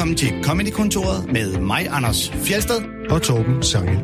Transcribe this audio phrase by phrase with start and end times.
[0.00, 3.08] Velkommen til Comedy-kontoret med mig, Anders Fjelsted.
[3.10, 3.96] og Torben Sangel.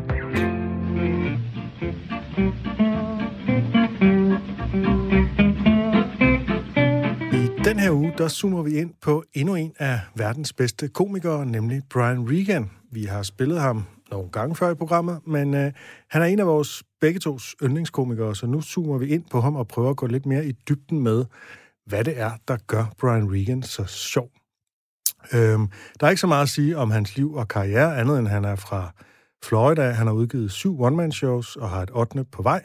[7.33, 11.47] I den her uge, der zoomer vi ind på endnu en af verdens bedste komikere,
[11.47, 12.71] nemlig Brian Regan.
[12.93, 15.73] Vi har spillet ham nogle gange før i programmet, men øh,
[16.11, 19.57] han er en af vores begge tos yndlingskomikere, så nu zoomer vi ind på ham
[19.57, 21.25] og prøver at gå lidt mere i dybden med,
[21.87, 24.31] hvad det er, der gør Brian Regan så sjov.
[25.35, 25.69] Øhm,
[26.01, 28.45] der er ikke så meget at sige om hans liv og karriere, andet end han
[28.45, 28.93] er fra
[29.45, 29.91] Florida.
[29.91, 32.65] Han har udgivet syv one-man-shows og har et ottende på vej.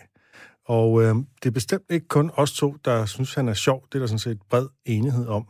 [0.66, 3.86] Og øhm, det er bestemt ikke kun os to, der synes, han er sjov.
[3.88, 5.45] Det er der sådan set bred enighed om.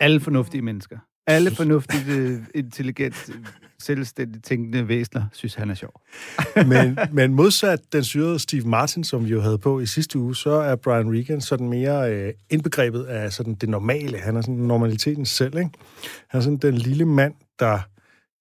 [0.00, 0.98] Alle fornuftige mennesker.
[1.26, 3.34] Alle fornuftige, øh, intelligent, øh,
[3.78, 6.00] selvstændigt tænkende væsner synes, han er sjov.
[6.72, 10.36] Men, men modsat den syrede Steve Martin, som vi jo havde på i sidste uge,
[10.36, 14.18] så er Brian Regan sådan mere øh, indbegrebet af sådan det normale.
[14.18, 15.70] Han er sådan normaliteten selv, ikke?
[16.28, 17.78] Han er sådan den lille mand, der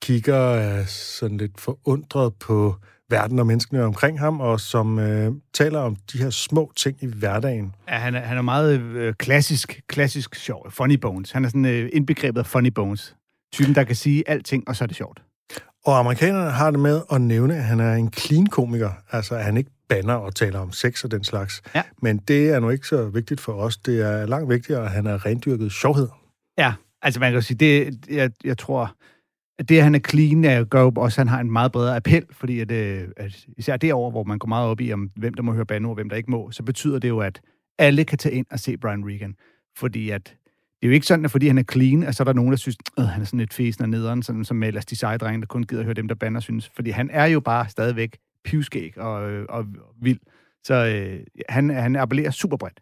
[0.01, 0.41] kigger
[0.79, 2.75] øh, sådan lidt forundret på
[3.09, 7.05] verden og menneskene omkring ham, og som øh, taler om de her små ting i
[7.05, 7.75] hverdagen.
[7.87, 10.71] Ja, han er, han er meget øh, klassisk, klassisk sjov.
[10.71, 11.31] Funny bones.
[11.31, 13.15] Han er sådan øh, indbegrebet af funny bones.
[13.53, 15.21] Typen, der kan sige alting, og så er det sjovt.
[15.85, 18.91] Og amerikanerne har det med at nævne, at han er en clean-komiker.
[19.11, 21.61] Altså, at han ikke banner og taler om sex og den slags.
[21.75, 21.81] Ja.
[22.01, 23.77] Men det er nu ikke så vigtigt for os.
[23.77, 26.07] Det er langt vigtigere, at han er rendyrket sjovhed.
[26.57, 28.95] Ja, altså man kan sige, det, jeg, jeg tror,
[29.59, 31.95] det, at han er clean, er, gør jo også, at han har en meget bredere
[31.95, 35.33] appel, fordi at, øh, at især derovre, hvor man går meget op i, om hvem
[35.33, 37.41] der må høre bande og hvem der ikke må, så betyder det jo, at
[37.77, 39.35] alle kan tage ind og se Brian Regan.
[39.77, 40.35] Fordi at
[40.81, 42.51] det er jo ikke sådan, at fordi han er clean, at så er der nogen,
[42.51, 45.17] der synes, at han er sådan lidt fesen og nederen, sådan som ellers de seje
[45.17, 46.71] drenge, der kun gider at høre dem, der bander, synes.
[46.75, 49.65] Fordi han er jo bare stadigvæk pivskæg og, og, og
[50.01, 50.19] vild.
[50.63, 52.79] Så øh, han, han appellerer super bredt.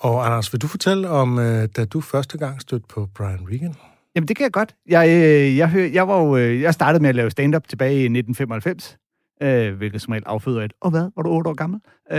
[0.00, 3.74] Og Anders, vil du fortælle om, øh, da du første gang stødte på Brian Regan?
[4.18, 4.74] Jamen, det kan jeg godt.
[4.88, 7.92] Jeg, øh, jeg, hø- jeg, var jo, øh, jeg startede med at lave stand-up tilbage
[7.92, 8.96] i 1995,
[9.42, 11.80] øh, hvilket som regel afføder et, og hvad, var du otte år gammel?
[12.12, 12.18] Øh,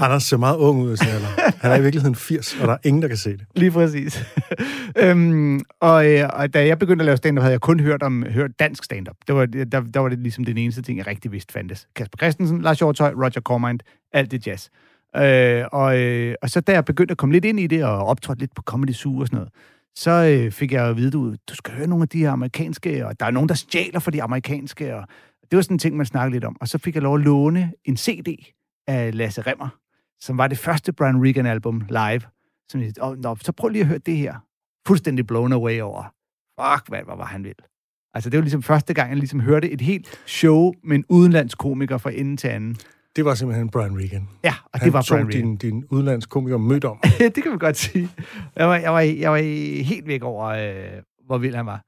[0.04, 1.52] Anders ser meget ung ud, siger han.
[1.60, 3.44] Han er i virkeligheden 80, og der er ingen, der kan se det.
[3.54, 4.24] Lige præcis.
[5.02, 8.22] øhm, og, øh, og da jeg begyndte at lave stand-up, havde jeg kun hørt om
[8.22, 9.16] hørt dansk stand-up.
[9.26, 11.88] Det var, der, der var det ligesom den eneste ting, jeg rigtig vidste fandtes.
[11.96, 13.80] Kasper Christensen, Lars Hjortøj, Roger Cormind,
[14.12, 14.68] alt det jazz.
[15.16, 18.06] Øh, og, øh, og så da jeg begyndte at komme lidt ind i det, og
[18.06, 19.50] optrådte lidt på Comedy Zoo og sådan noget,
[19.96, 23.06] så øh, fik jeg at vide, du, du skal høre nogle af de her amerikanske,
[23.06, 25.08] og der er nogen, der stjæler for de amerikanske, og
[25.50, 26.56] det var sådan en ting, man snakkede lidt om.
[26.60, 28.54] Og så fik jeg lov at låne en CD
[28.86, 29.68] af Lasse Remmer,
[30.20, 32.20] som var det første Brian Regan-album live.
[32.68, 34.34] Som jeg, oh, nå, så prøv lige at høre det her.
[34.86, 36.02] Fuldstændig blown away over.
[36.60, 37.56] Fuck, hvad, hvad var han vild.
[38.14, 41.58] Altså, det var ligesom første gang, jeg ligesom hørte et helt show med en udenlandsk
[41.58, 42.76] komiker fra ende til anden.
[43.16, 44.28] Det var simpelthen Brian Regan.
[44.44, 45.40] Ja, og Han det var Brian Regan.
[45.42, 46.98] din, din udenlandskomiker mødt om.
[47.18, 48.08] det kan man godt sige.
[48.56, 49.38] Jeg var, jeg var, jeg var
[49.82, 51.84] helt væk over, øh, hvor vild han var.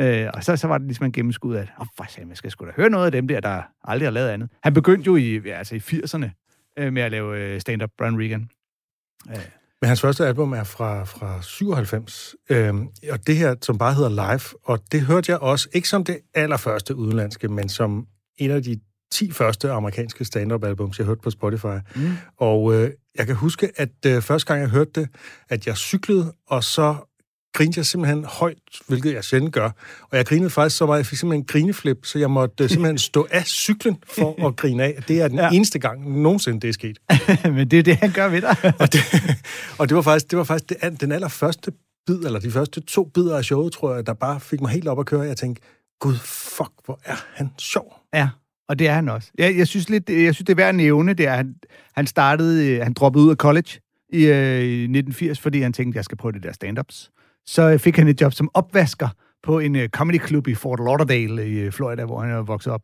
[0.00, 2.50] Øh, og så, så var det ligesom en gennemskud af, åh, for eksempel, jeg skal
[2.50, 4.50] sgu da høre noget af dem der, der aldrig har lavet andet.
[4.62, 6.26] Han begyndte jo i, ja, altså i 80'erne
[6.78, 8.48] øh, med at lave øh, stand-up, Brian Regan.
[9.30, 9.36] Øh,
[9.80, 14.08] Men hans første album er fra, fra 97, øhm, og det her, som bare hedder
[14.10, 18.06] Live, og det hørte jeg også, ikke som det allerførste udenlandske, men som
[18.36, 18.80] en af de
[19.12, 21.78] 10 første amerikanske stand-up-albums, jeg hørte på Spotify.
[21.96, 22.12] Mm.
[22.36, 25.08] Og øh, jeg kan huske, at øh, første gang jeg hørte det,
[25.48, 26.96] at jeg cyklede, og så
[27.54, 28.56] grinede jeg simpelthen højt,
[28.88, 29.70] hvilket jeg sjældent gør.
[30.10, 32.70] Og jeg grinede faktisk så meget, jeg fik simpelthen en grineflip, så jeg måtte øh,
[32.70, 35.02] simpelthen stå af cyklen for at grine af.
[35.08, 35.50] Det er den ja.
[35.50, 36.98] Eneste gang nogensinde, det er sket.
[37.56, 38.56] men det er det, han gør ved dig.
[38.80, 39.00] Og det,
[39.78, 41.72] og det var faktisk, det var faktisk det, den allerførste
[42.06, 44.88] bid, eller de første to bidder af showet, tror jeg, der bare fik mig helt
[44.88, 45.20] op at køre.
[45.20, 45.62] Jeg tænkte,
[46.00, 48.00] gud, fuck, hvor er han sjov.
[48.14, 48.28] Ja,
[48.70, 49.30] og det er han også.
[49.38, 51.54] Jeg, jeg, synes, lidt, jeg synes, det er værd at nævne, det er, han,
[51.94, 53.80] han startede, øh, han droppede ud af college
[54.12, 57.10] i, øh, i 1980, fordi han tænkte, jeg skal prøve det der stand-ups.
[57.46, 59.08] Så øh, fik han et job som opvasker
[59.42, 62.72] på en øh, comedy club i Fort Lauderdale i øh, Florida, hvor han er vokset
[62.72, 62.82] op.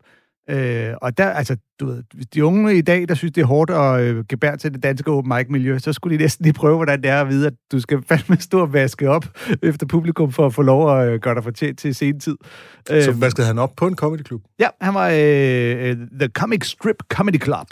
[0.51, 3.47] Øh, og der, altså, du ved, hvis de unge i dag, der synes, det er
[3.47, 6.53] hårdt at øh, gebære til det danske open mic miljø, så skulle de næsten lige
[6.53, 9.25] prøve, hvordan det er at vide, at du skal fandme stå og vaske op
[9.63, 12.37] efter publikum for at få lov at øh, gøre dig fortjent til sentid.
[12.87, 14.43] Så Øh, vaskede han op på en comedyklub.
[14.59, 17.67] Ja, han var øh, øh, The Comic Strip Comedy Club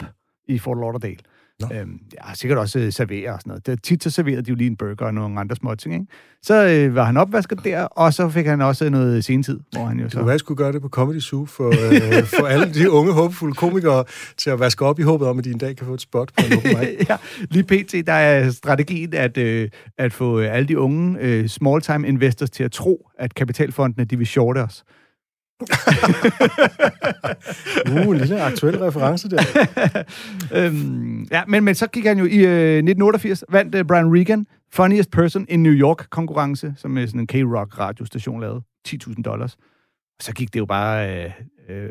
[0.47, 1.17] i Fort Lauderdale.
[1.59, 1.67] Nå.
[1.73, 3.65] Øhm, ja, sikkert også øh, servere og sådan noget.
[3.65, 6.05] Det, tit så serverede de jo lige en burger og nogle andre små ting, ikke?
[6.43, 9.99] Så øh, var han opvasket der, og så fik han også noget sentid, hvor han
[9.99, 10.17] jo så...
[10.17, 13.55] kunne være, skulle gøre det på Comedy Zoo for, øh, for alle de unge, håbefulde
[13.55, 14.03] komikere
[14.37, 16.31] til at vaske op i håbet om, at de en dag kan få et spot
[16.37, 17.05] på en open mic.
[17.09, 17.17] ja,
[17.49, 18.07] lige pt.
[18.07, 22.63] der er strategien at, øh, at få øh, alle de unge øh, small-time investors til
[22.63, 24.83] at tro, at kapitalfondene de vil shorte os.
[27.91, 29.41] Uh, en lille aktuel reference der.
[30.65, 34.47] øhm, ja, men, men så gik han jo i øh, 1988, vandt øh, Brian Regan
[34.73, 38.61] Funniest Person in New York-konkurrence, som er sådan en K-Rock radiostation lavede.
[38.87, 39.53] 10.000 dollars.
[40.17, 41.23] Og så gik det jo bare...
[41.25, 41.31] Øh,
[41.69, 41.89] øh,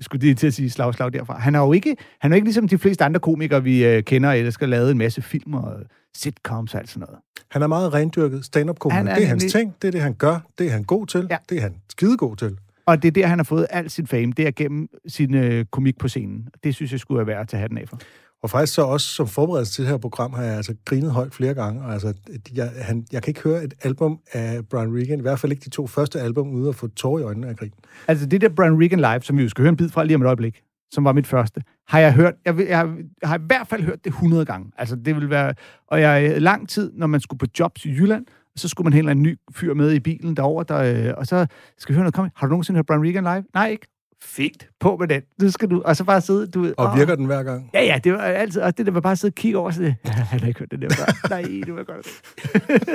[0.00, 1.38] skulle det til at sige slag, slag derfra.
[1.38, 4.32] Han er jo ikke, han er ikke ligesom de fleste andre komikere, vi øh, kender,
[4.32, 5.74] eller skal lave en masse film og
[6.16, 7.16] sitcoms og alt sådan noget.
[7.50, 8.96] Han er meget rendyrket stand-up-komiker.
[8.96, 10.84] Han er Det er hans nemlig- ting, det er det, han gør, det er han
[10.84, 11.36] god til, Ja.
[11.48, 12.56] det er han skidegod til.
[12.86, 14.32] Og det er der, han har fået al sin fame.
[14.36, 16.48] Det er gennem sin øh, komik på scenen.
[16.64, 17.98] Det synes jeg skulle være værd at tage hatten af for.
[18.42, 21.34] Og faktisk så også som forberedelse til det her program, har jeg altså grinet højt
[21.34, 21.82] flere gange.
[21.82, 22.14] Og altså,
[22.54, 25.64] jeg, han, jeg kan ikke høre et album af Brian Regan, i hvert fald ikke
[25.64, 27.72] de to første album, ude at få tårer i øjnene af grin.
[28.08, 30.14] Altså det der Brian Regan Live, som vi jo skal høre en bid fra lige
[30.14, 30.60] om et øjeblik,
[30.92, 33.82] som var mit første, har jeg hørt, jeg, jeg, har- jeg har i hvert fald
[33.82, 34.70] hørt det 100 gange.
[34.78, 35.54] Altså det vil være,
[35.88, 38.26] og jeg lang tid, når man skulle på jobs i Jylland,
[38.56, 41.46] så skulle man hente en ny fyr med i bilen derover, der, øh, og så
[41.78, 42.28] skal vi høre noget kom.
[42.36, 43.44] Har du nogensinde hørt Brian Regan live?
[43.54, 43.86] Nej, ikke?
[44.22, 44.66] Fint.
[44.80, 45.22] På med den.
[45.42, 46.98] Nu skal du, og så bare sidde, du ved, Og åh.
[46.98, 47.70] virker den hver gang?
[47.74, 49.70] Ja, ja, det var altid, og det der var bare at sidde og kigge over,
[49.70, 51.28] så det, ja, han har ikke hørt det der før.
[51.28, 52.06] Nej, det var godt.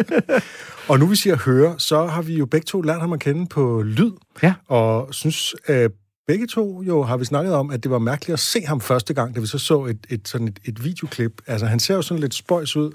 [0.90, 3.48] Og nu vi siger høre, så har vi jo begge to lært ham at kende
[3.48, 4.12] på lyd.
[4.44, 4.54] Ja.
[4.68, 5.90] Og synes øh,
[6.28, 9.14] begge to jo har vi snakket om, at det var mærkeligt at se ham første
[9.14, 11.42] gang, da vi så så et, et, sådan et, et videoklip.
[11.48, 12.92] Altså han ser jo sådan lidt spøjs ud.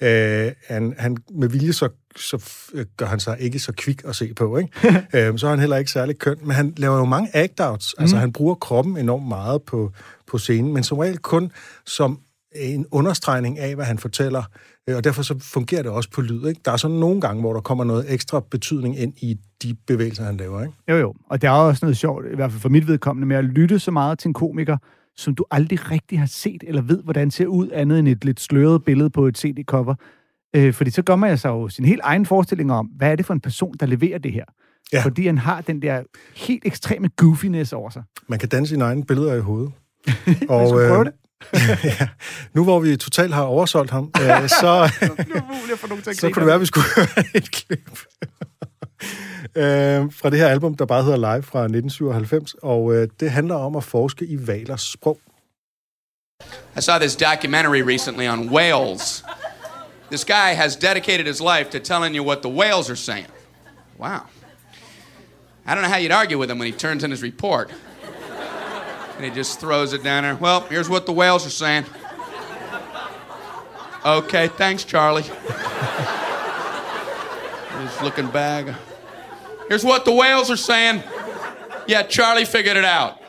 [0.00, 4.16] Øh, han, han, med vilje så, så øh, gør han sig ikke så kvik at
[4.16, 4.58] se på.
[4.58, 4.70] Ikke?
[5.28, 6.36] øh, så er han heller ikke særlig køn.
[6.40, 7.92] Men han laver jo mange act-outs.
[7.98, 9.92] Altså han bruger kroppen enormt meget på,
[10.26, 11.52] på scenen, men som regel kun
[11.86, 12.20] som
[12.54, 14.42] en understregning af, hvad han fortæller,
[14.88, 16.46] og derfor så fungerer det også på lyd.
[16.46, 16.60] Ikke?
[16.64, 20.24] Der er sådan nogle gange, hvor der kommer noget ekstra betydning ind i de bevægelser,
[20.24, 20.62] han laver.
[20.62, 20.74] Ikke?
[20.88, 21.14] Jo, jo.
[21.30, 23.78] Og der er også noget sjovt, i hvert fald for mit vedkommende, med at lytte
[23.78, 24.76] så meget til en komiker,
[25.16, 28.40] som du aldrig rigtig har set eller ved, hvordan ser ud, andet end et lidt
[28.40, 29.94] sløret billede på et CD-cover.
[30.56, 33.26] Øh, fordi så gør man sig jo sin helt egen forestilling om, hvad er det
[33.26, 34.44] for en person, der leverer det her?
[34.92, 35.04] Ja.
[35.04, 36.02] Fordi han har den der
[36.36, 38.02] helt ekstreme goofiness over sig.
[38.28, 39.72] Man kan danse sine egne billeder i hovedet.
[40.48, 41.12] Og, det.
[42.00, 42.08] ja,
[42.52, 46.60] nu hvor vi totalt har oversolgt ham, øh, så, Det så kunne det være, at
[46.60, 47.98] vi skulle høre et klip
[49.56, 53.54] øh, fra det her album, der bare hedder Live fra 1997, og øh, det handler
[53.54, 55.18] om at forske i valers sprog.
[56.78, 59.24] I saw this documentary recently on whales.
[60.10, 63.28] This guy has dedicated his life to telling you what the whales are saying.
[63.98, 64.26] Wow.
[65.66, 67.70] I don't know how you'd argue with him when he turns in his report.
[69.22, 70.34] And he just throws it down there.
[70.34, 71.84] Well, here's what the whales are saying.
[74.04, 75.22] Okay, thanks, Charlie.
[77.80, 78.74] He's looking back.
[79.68, 81.04] Here's what the whales are saying.
[81.86, 83.22] Yeah, Charlie figured it out.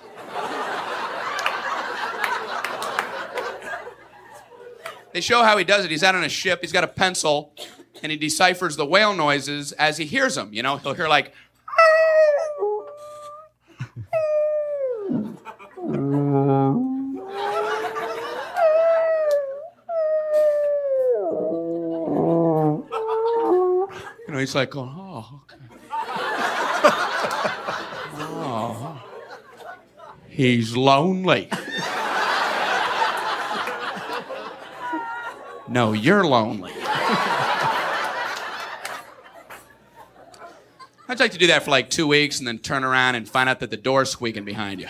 [5.12, 5.92] They show how he does it.
[5.92, 7.54] He's out on a ship, he's got a pencil,
[8.02, 10.50] and he deciphers the whale noises as he hears them.
[10.54, 11.36] You know, he'll hear like,
[15.86, 15.98] you
[24.30, 25.58] know, he's like going, oh, okay.
[28.16, 29.04] oh,
[30.30, 31.50] he's lonely.
[35.68, 36.72] No, you're lonely.
[41.14, 43.48] I'd like to do that for like two weeks and then turn around and find
[43.48, 44.88] out that the door's squeaking behind you.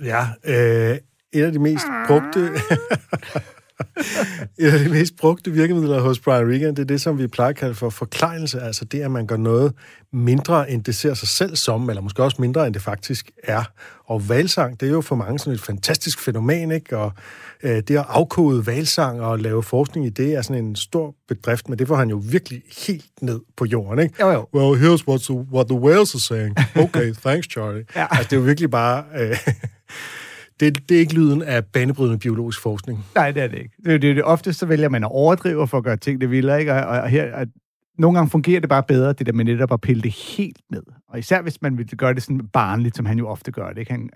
[0.00, 0.98] Ja, øh,
[1.32, 2.52] et af de mest brugte...
[2.70, 3.40] Ah.
[4.58, 7.50] Et af de mest brugte virkemidler hos Brian Regan, det er det, som vi plejer
[7.50, 8.60] at kalde for forklejnelse.
[8.60, 9.72] Altså det, at man gør noget
[10.12, 13.64] mindre, end det ser sig selv som, eller måske også mindre, end det faktisk er.
[14.04, 16.98] Og valsang, det er jo for mange sådan et fantastisk fænomen, ikke?
[16.98, 17.12] Og
[17.62, 21.68] øh, det at afkode valsang og lave forskning i det, er sådan en stor bedrift,
[21.68, 24.14] men det får han jo virkelig helt ned på jorden, ikke?
[24.20, 24.48] Jo, jo.
[24.54, 26.56] Well, here's what the, what the whales are saying.
[26.76, 27.84] Okay, thanks, Charlie.
[27.96, 28.06] Ja.
[28.10, 29.04] Altså, det er jo virkelig bare...
[29.18, 29.36] Øh,
[30.70, 33.04] det, det er ikke lyden af banebrydende biologisk forskning.
[33.14, 33.74] Nej, det er det ikke.
[33.84, 36.60] Det, er- det, det, ofte så vælger man at overdrive for at gøre tingene vildere,
[36.60, 36.72] ikke?
[36.72, 37.48] Og, og her, at
[37.98, 40.82] nogle gange fungerer det bare bedre, det der med netop at pille det helt ned.
[41.08, 43.78] Og især hvis man vil gøre det sådan barnligt, som han jo ofte gør det.
[43.78, 43.92] Ikke?
[43.92, 44.10] Han,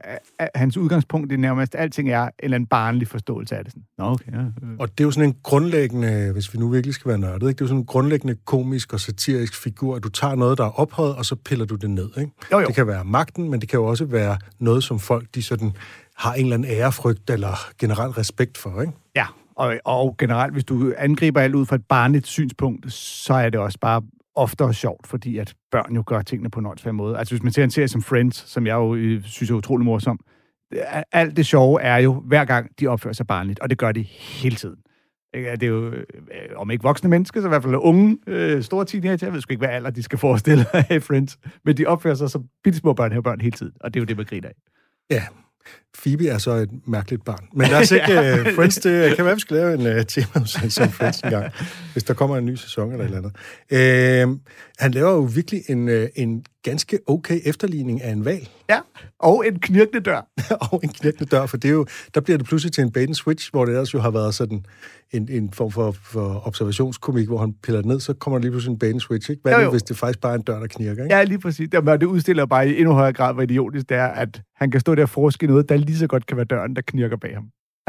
[0.55, 3.73] hans udgangspunkt det er nærmest, alting er en eller anden barnlig forståelse af det.
[3.73, 3.85] Sådan.
[3.99, 4.33] Nå, okay.
[4.33, 4.39] Ja.
[4.79, 7.59] Og det er jo sådan en grundlæggende, hvis vi nu virkelig skal være nørdet, ikke?
[7.59, 10.65] det er jo sådan en grundlæggende komisk og satirisk figur, at du tager noget, der
[10.65, 12.09] er ophøjet, og så piller du det ned.
[12.19, 12.31] Ikke?
[12.53, 12.67] Jo, jo.
[12.67, 15.73] Det kan være magten, men det kan jo også være noget, som folk de sådan
[16.17, 18.81] har en eller anden ærefrygt eller generelt respekt for.
[18.81, 18.93] Ikke?
[19.17, 23.51] Ja, og, og generelt, hvis du angriber alt ud fra et barnligt synspunkt, så er
[23.51, 24.03] det også bare
[24.35, 27.19] oftere sjovt, fordi at børn jo gør tingene på en åndssvær måde.
[27.19, 29.85] Altså hvis man ser en serie som Friends, som jeg jo øh, synes er utrolig
[29.85, 30.21] morsom,
[31.13, 34.03] alt det sjove er jo, hver gang de opfører sig barnligt, og det gør de
[34.03, 34.77] hele tiden.
[35.35, 36.03] Det er jo, øh,
[36.57, 39.27] om ikke voksne mennesker, så i hvert fald unge, øh, store teenager.
[39.27, 41.39] Jeg ved sgu ikke, hvad alder de skal forestille af Friends.
[41.65, 43.73] Men de opfører sig som bitte små børn her børn hele tiden.
[43.81, 44.55] Og det er jo det, man griner af.
[45.11, 45.23] Ja,
[46.03, 47.45] Phoebe er så et mærkeligt barn.
[47.55, 48.13] Men lad os ikke...
[48.13, 48.41] ja.
[48.41, 50.47] uh, Friends, det kan være, vi skal lave en uh, tema om
[50.91, 51.53] Friends en gang,
[51.93, 53.31] hvis der kommer en ny sæson eller et eller
[53.71, 54.29] andet.
[54.31, 54.39] Uh,
[54.79, 58.49] han laver jo virkelig en, uh, en ganske okay efterligning af en valg.
[58.71, 58.81] Ja,
[59.19, 60.21] og en knirkende dør.
[60.73, 63.09] og en knirkende dør, for det er jo, der bliver det pludselig til en bait
[63.09, 64.65] and switch, hvor det ellers jo har været sådan
[65.13, 68.51] en, en form for, for observationskomik, hvor han piller det ned, så kommer der lige
[68.51, 69.43] pludselig en bait and switch, ikke?
[69.43, 71.17] Hvad er det, hvis det faktisk bare er en dør, der knirker, ikke?
[71.17, 71.69] Ja, lige præcis.
[71.73, 74.81] Det, det udstiller bare i endnu højere grad, hvor idiotisk det er, at han kan
[74.81, 77.35] stå der og forske noget, der lige så godt kan være døren, der knirker bag
[77.35, 77.45] ham.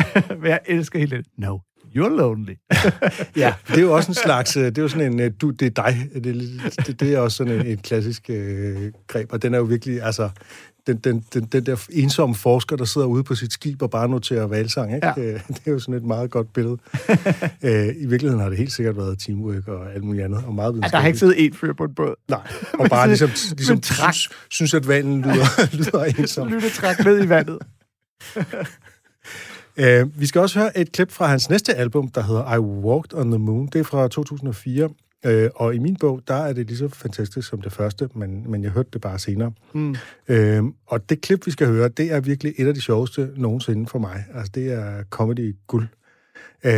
[0.41, 1.25] Men jeg elsker helt det.
[1.37, 1.57] No,
[1.95, 2.55] you're lonely.
[3.43, 5.49] ja, det er jo også en slags, øh, det er jo sådan en, øh, du,
[5.49, 6.09] det er dig.
[6.13, 9.63] Det, det, det er også sådan en, en klassisk øh, greb, og den er jo
[9.63, 10.29] virkelig, altså,
[10.87, 14.09] den, den, den, den der ensomme forsker, der sidder ude på sit skib og bare
[14.09, 15.07] noterer valsang, ikke?
[15.07, 15.13] Ja.
[15.17, 16.77] Øh, det er jo sådan et meget godt billede.
[17.99, 20.87] I virkeligheden har det helt sikkert været teamwork og alt muligt andet, og meget ja,
[20.87, 22.15] der har ikke siddet én fyr på en båd.
[22.29, 26.51] Nej, og bare ligesom, ligesom synes, synes, at vandet lyder, lyder ensomt.
[26.51, 27.59] Lytter træk ned i vandet.
[29.81, 33.13] Uh, vi skal også høre et klip fra hans næste album, der hedder I Walked
[33.13, 33.67] on the Moon.
[33.67, 34.89] Det er fra 2004.
[35.27, 38.51] Uh, og i min bog, der er det lige så fantastisk som det første, men,
[38.51, 39.51] men jeg hørte det bare senere.
[39.73, 39.95] Mm.
[40.29, 43.87] Uh, og det klip, vi skal høre, det er virkelig et af de sjoveste nogensinde
[43.87, 44.25] for mig.
[44.33, 45.87] Altså, det er comedy guld.
[46.65, 46.71] Uh,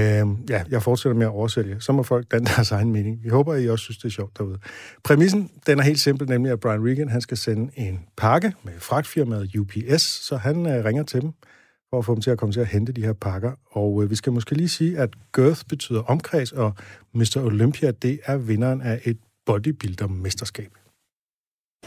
[0.50, 1.75] ja, jeg fortsætter med at oversælge.
[1.79, 3.20] Så må folk danne deres egen mening.
[3.24, 4.58] Vi håber, I også synes, det er sjovt derude.
[5.03, 8.74] Præmissen, den er helt simpel, nemlig at Brian Regan, han skal sende en pakke med
[8.77, 11.34] fragtfirmaet UPS, så han uh, ringer til dem
[11.89, 13.51] for at få dem til at komme til at hente de her pakker.
[13.72, 16.74] Og øh, vi skal måske lige sige, at Girth betyder omkreds, og
[17.13, 17.38] Mr.
[17.38, 20.72] Olympia, det er vinderen af et bodybuilder-mesterskab.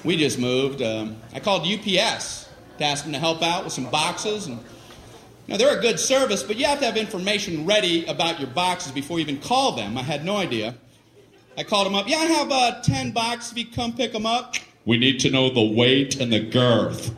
[0.05, 0.81] We just moved.
[0.81, 4.47] Um, I called UPS to ask them to help out with some boxes.
[4.47, 4.59] And,
[5.47, 8.51] you know, they're a good service, but you have to have information ready about your
[8.55, 9.97] boxes before you even call them.
[9.97, 10.75] I had no idea.
[11.59, 12.09] I called them up.
[12.09, 14.57] Yeah, I have uh, 10 boxes if you come pick them up.
[14.87, 17.15] We need to know the weight and the girth.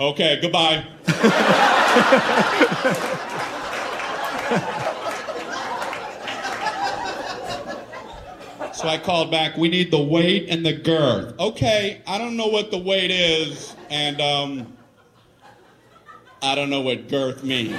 [0.00, 0.84] Okay, goodbye.
[8.72, 11.36] so I called back, we need the weight and the girth.
[11.40, 14.72] Okay, I don't know what the weight is, and um,
[16.42, 17.74] I don't know what girth means.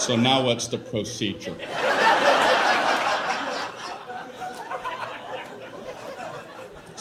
[0.00, 1.54] so now what's the procedure?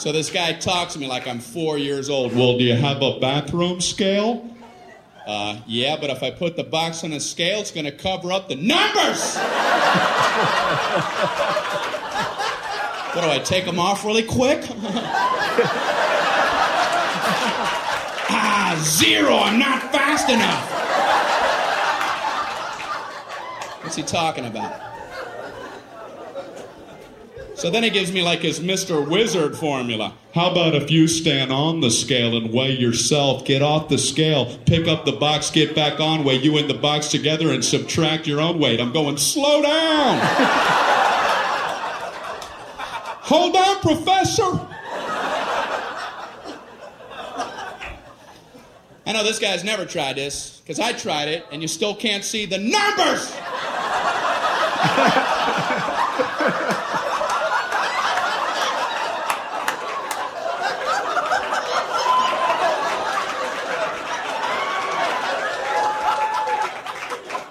[0.03, 2.35] So this guy talks to me like I'm four years old.
[2.35, 4.45] Well, do you have a bathroom scale?
[5.25, 8.33] Uh, yeah, but if I put the box on a scale, it's going to cover
[8.33, 9.37] up the numbers.
[13.13, 14.67] what do I take them off really quick?
[18.29, 19.37] ah, zero.
[19.37, 20.69] I'm not fast enough.
[23.81, 24.92] What's he talking about?
[27.55, 29.07] So then he gives me like his Mr.
[29.07, 30.13] Wizard formula.
[30.33, 34.57] How about if you stand on the scale and weigh yourself, get off the scale,
[34.65, 38.25] pick up the box, get back on, weigh you and the box together, and subtract
[38.25, 38.81] your own weight?
[38.81, 40.19] I'm going, slow down!
[43.21, 44.67] Hold on, Professor!
[49.05, 52.23] I know this guy's never tried this, because I tried it, and you still can't
[52.23, 53.31] see the numbers!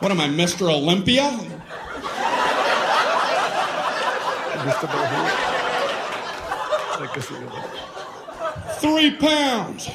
[0.02, 0.68] What am I, Mr.
[0.68, 1.30] Olympia?
[8.80, 9.86] Three pounds.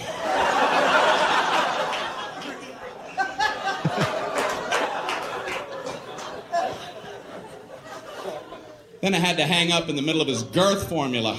[9.02, 11.34] then I had to hang up in the middle of his girth formula.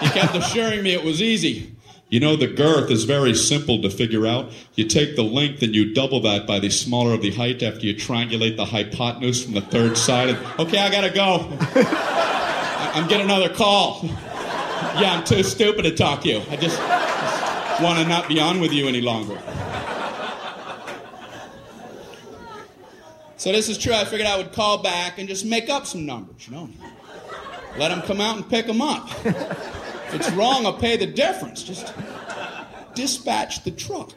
[0.00, 1.72] He kept assuring me it was easy.
[2.12, 4.52] You know, the girth is very simple to figure out.
[4.74, 7.86] You take the length and you double that by the smaller of the height after
[7.86, 10.28] you triangulate the hypotenuse from the third side.
[10.28, 11.48] Of, okay, I gotta go.
[12.94, 14.00] I'm getting another call.
[14.04, 16.42] Yeah, I'm too stupid to talk to you.
[16.50, 19.40] I just, just want to not be on with you any longer.
[23.38, 23.94] So this is true.
[23.94, 26.68] I figured I would call back and just make up some numbers, you know.
[27.78, 29.08] Let them come out and pick them up.
[30.12, 31.62] It's wrong, I'll pay the difference.
[31.62, 31.92] Just
[32.94, 34.10] dispatch the truck.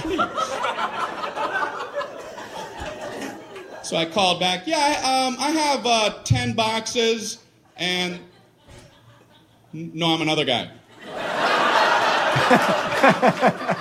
[0.00, 0.20] Please.
[3.82, 4.66] So I called back.
[4.66, 7.38] Yeah, um, I have uh, 10 boxes
[7.76, 8.20] and.
[9.72, 10.70] No, I'm another guy.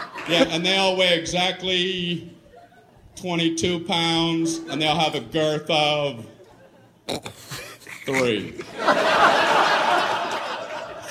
[0.27, 2.29] Yeah, and they all weigh exactly
[3.15, 6.25] 22 pounds, and they'll have a girth of
[8.07, 8.51] three.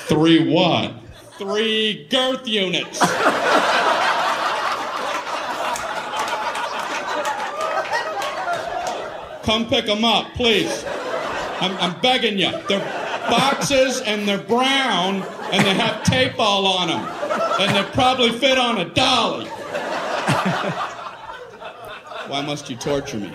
[0.09, 0.95] Three what?
[1.37, 2.99] Three girth units.
[9.43, 10.87] Come pick them up, please.
[11.61, 12.50] I'm, I'm begging you.
[12.67, 12.81] They're
[13.29, 15.23] boxes and they're brown
[15.53, 17.07] and they have tape all on them.
[17.61, 19.47] And they probably fit on a dolly.
[22.29, 23.33] Why must you torture me?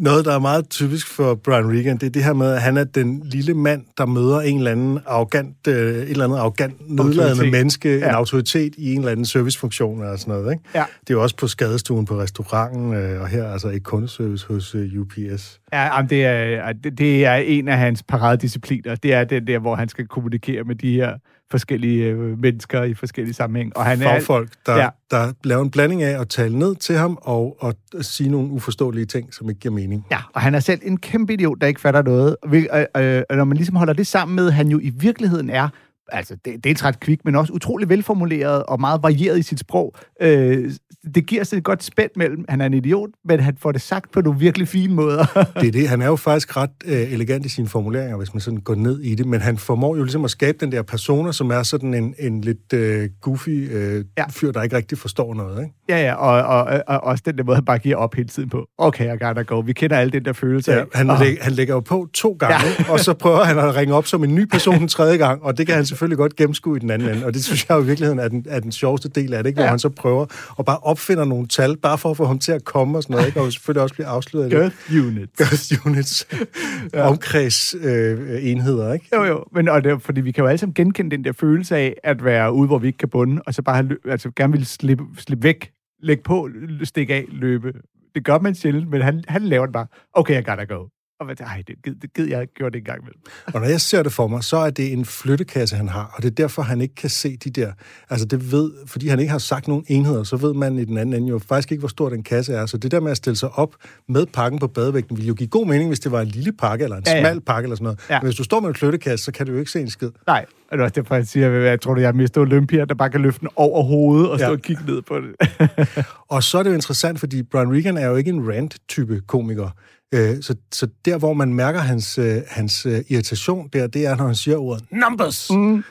[0.00, 2.76] Noget, der er meget typisk for Brian Regan, det er det her med, at han
[2.76, 6.90] er den lille mand, der møder en eller anden arrogant, øh, et eller andet arrogant,
[6.90, 8.08] nedladende menneske, ja.
[8.08, 10.52] En autoritet i en eller anden servicefunktion eller sådan noget.
[10.52, 10.64] Ikke?
[10.74, 10.84] Ja.
[11.00, 14.74] Det er jo også på skadestuen på restauranten, øh, og her altså ikke kundeservice hos
[14.74, 15.60] øh, UPS.
[15.72, 18.94] Ja, jamen, det, er, det, det er en af hans paradediscipliner.
[18.94, 21.12] Det er den der, hvor han skal kommunikere med de her
[21.50, 23.76] forskellige øh, mennesker i forskellige sammenhæng.
[23.76, 24.88] Og han er Fagfolk, der, ja.
[25.10, 29.06] Der laver en blanding af at tale ned til ham og, og sige nogle uforståelige
[29.06, 30.06] ting, som ikke giver mening.
[30.10, 32.36] Ja, og han er selv en kæmpe idiot, der ikke fatter noget.
[32.42, 35.50] Og, øh, og når man ligesom holder det sammen med, at han jo i virkeligheden
[35.50, 35.68] er
[36.12, 39.94] altså, det, dels ret kvik, men også utrolig velformuleret og meget varieret i sit sprog.
[40.22, 40.72] Øh,
[41.14, 43.80] det giver sig et godt spænd mellem, han er en idiot, men han får det
[43.80, 45.24] sagt på nogle virkelig fine måder.
[45.60, 45.88] Det er det.
[45.88, 49.00] Han er jo faktisk ret øh, elegant i sine formuleringer, hvis man sådan går ned
[49.00, 51.94] i det, men han formår jo ligesom at skabe den der persona, som er sådan
[51.94, 54.24] en, en lidt øh, goofy øh, ja.
[54.30, 55.60] Fyr, der ikke rigtig forstår noget.
[55.62, 55.74] Ikke?
[55.88, 58.48] ja, ja, og, og, og, også den der måde, han bare giver op hele tiden
[58.48, 58.66] på.
[58.78, 59.58] Okay, I gotta go.
[59.60, 62.36] Vi kender alle den der følelse Ja, han, "Åh, læg, han lægger jo på to
[62.38, 62.92] gange, ja.
[62.92, 65.58] og så prøver han at ringe op som en ny person en tredje gang, og
[65.58, 67.82] det kan han selvfølgelig godt gennemskue i den anden ende, og det synes jeg jo
[67.82, 69.56] i virkeligheden er den, er den sjoveste del af det, ikke?
[69.56, 69.70] hvor Ja.
[69.70, 70.26] han så prøver
[70.58, 73.14] at bare opfinder nogle tal, bare for at få ham til at komme og sådan
[73.14, 73.40] noget, ikke?
[73.40, 74.50] og selvfølgelig også blive afsløret.
[74.50, 75.36] Girth unit.
[75.36, 76.28] Girth units,
[76.94, 77.08] ja.
[77.08, 79.06] omkreds øh, enheder, ikke?
[79.16, 81.32] Jo, jo, men og det, er, fordi vi kan jo alle sammen genkende den der
[81.32, 84.30] følelse af at være ude, hvor vi ikke kan bunde, og så bare have, altså,
[84.36, 85.70] gerne vil slippe, slippe væk,
[86.02, 86.48] lægge på,
[86.84, 87.72] stikke af, løbe.
[88.14, 90.86] Det gør man sjældent, men han, han laver det bare, okay, I gotta go.
[91.20, 93.20] Og hvad, ej, det gid, det gid jeg ikke gjorde det en gang imellem.
[93.54, 96.22] Og når jeg ser det for mig, så er det en flyttekasse, han har, og
[96.22, 97.72] det er derfor, han ikke kan se de der...
[98.10, 100.98] Altså det ved, fordi han ikke har sagt nogen enheder, så ved man i den
[100.98, 102.66] anden ende jo faktisk ikke, hvor stor den kasse er.
[102.66, 103.74] Så det der med at stille sig op
[104.08, 106.82] med pakken på badevægten, ville jo give god mening, hvis det var en lille pakke,
[106.84, 108.00] eller en Ja, ja, smal pakke, eller sådan noget.
[108.10, 108.18] Ja.
[108.20, 110.10] Men hvis du står med en flyttekasse, så kan du jo ikke se en skid.
[110.26, 112.38] Nej, og det er også derfor, jeg siger, at jeg tror, at jeg er mest
[112.38, 114.52] Olympia, der bare kan løfte den over hovedet og stå Ja.
[114.52, 115.48] og kigge ned på det.
[116.28, 119.70] Og så er det jo interessant, fordi Brian Regan er jo ikke en rant-type komiker.
[120.14, 124.16] Øh, Så, så der, hvor man mærker hans, øh, hans øh, irritation der, det er,
[124.16, 125.50] når han siger ordet numbers.
[125.50, 125.84] Mm.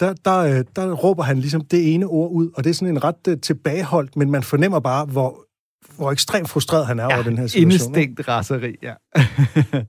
[0.00, 2.88] Der, der, øh, der råber han ligesom det ene ord ud, og det er sådan
[2.88, 5.46] en ret tilbageholdt, men man fornemmer bare, hvor,
[5.96, 7.72] hvor ekstremt frustreret han er ja, over den her situation.
[7.72, 8.94] Indestængt raseri, ja.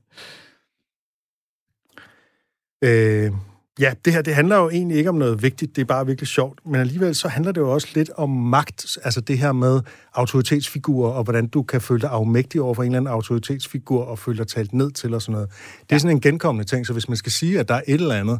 [2.83, 3.31] Øh,
[3.79, 6.27] ja, det her det handler jo egentlig ikke om noget vigtigt, det er bare virkelig
[6.27, 9.81] sjovt, men alligevel så handler det jo også lidt om magt, altså det her med
[10.13, 14.19] autoritetsfigurer, og hvordan du kan føle dig afmægtig over for en eller anden autoritetsfigur, og
[14.19, 15.49] føle dig talt ned til og sådan noget.
[15.89, 18.01] Det er sådan en genkommende ting, så hvis man skal sige, at der er et
[18.01, 18.39] eller andet,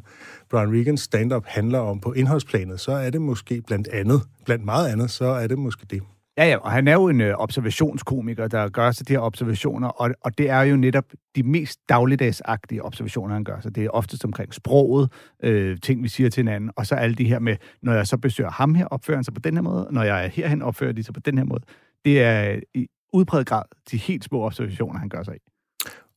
[0.50, 4.88] Brian Regans stand-up handler om på indholdsplanet, så er det måske blandt andet, blandt meget
[4.88, 6.02] andet, så er det måske det.
[6.38, 9.88] Ja, ja, og han er jo en ø, observationskomiker, der gør sig de her observationer,
[9.88, 11.04] og, og det er jo netop
[11.36, 13.76] de mest dagligdagsagtige observationer, han gør sig.
[13.76, 15.12] Det er oftest omkring sproget,
[15.44, 18.18] øh, ting, vi siger til hinanden, og så alle de her med, når jeg så
[18.18, 20.62] besøger ham her, opfører han sig på den her måde, og når jeg er herhen,
[20.62, 21.64] opfører de sig på den her måde.
[22.06, 25.40] Det er i udpræget grad de helt små observationer, han gør sig i.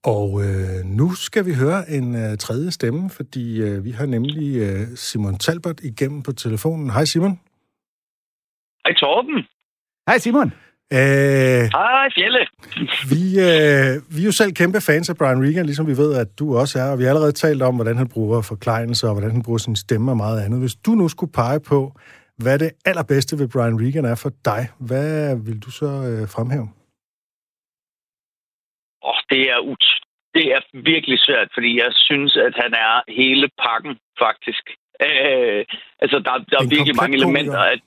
[0.05, 4.57] Og øh, nu skal vi høre en øh, tredje stemme, fordi øh, vi har nemlig
[4.57, 6.91] øh, Simon Talbot igennem på telefonen.
[6.91, 7.41] Hej Simon.
[8.85, 9.47] Hej Torben.
[10.11, 10.49] Hej Simon!
[10.93, 12.43] Øh, Hej Fjelle.
[13.13, 16.29] vi, øh, vi er jo selv kæmpe fans af Brian Regan, ligesom vi ved, at
[16.39, 19.31] du også er, og vi har allerede talt om, hvordan han bruger forklejninger, og hvordan
[19.31, 20.61] han bruger sin stemme og meget andet.
[20.61, 21.81] Hvis du nu skulle pege på,
[22.43, 26.69] hvad det allerbedste ved Brian Regan er for dig, hvad vil du så øh, fremhæve?
[29.09, 29.85] Oh, det er ut
[30.35, 30.61] det er
[30.93, 33.93] virkelig svært, fordi jeg synes, at han er hele pakken,
[34.25, 34.65] faktisk.
[35.07, 35.65] Øh,
[36.03, 37.61] altså, der, der er En virkelig mange elementer.
[37.75, 37.81] At,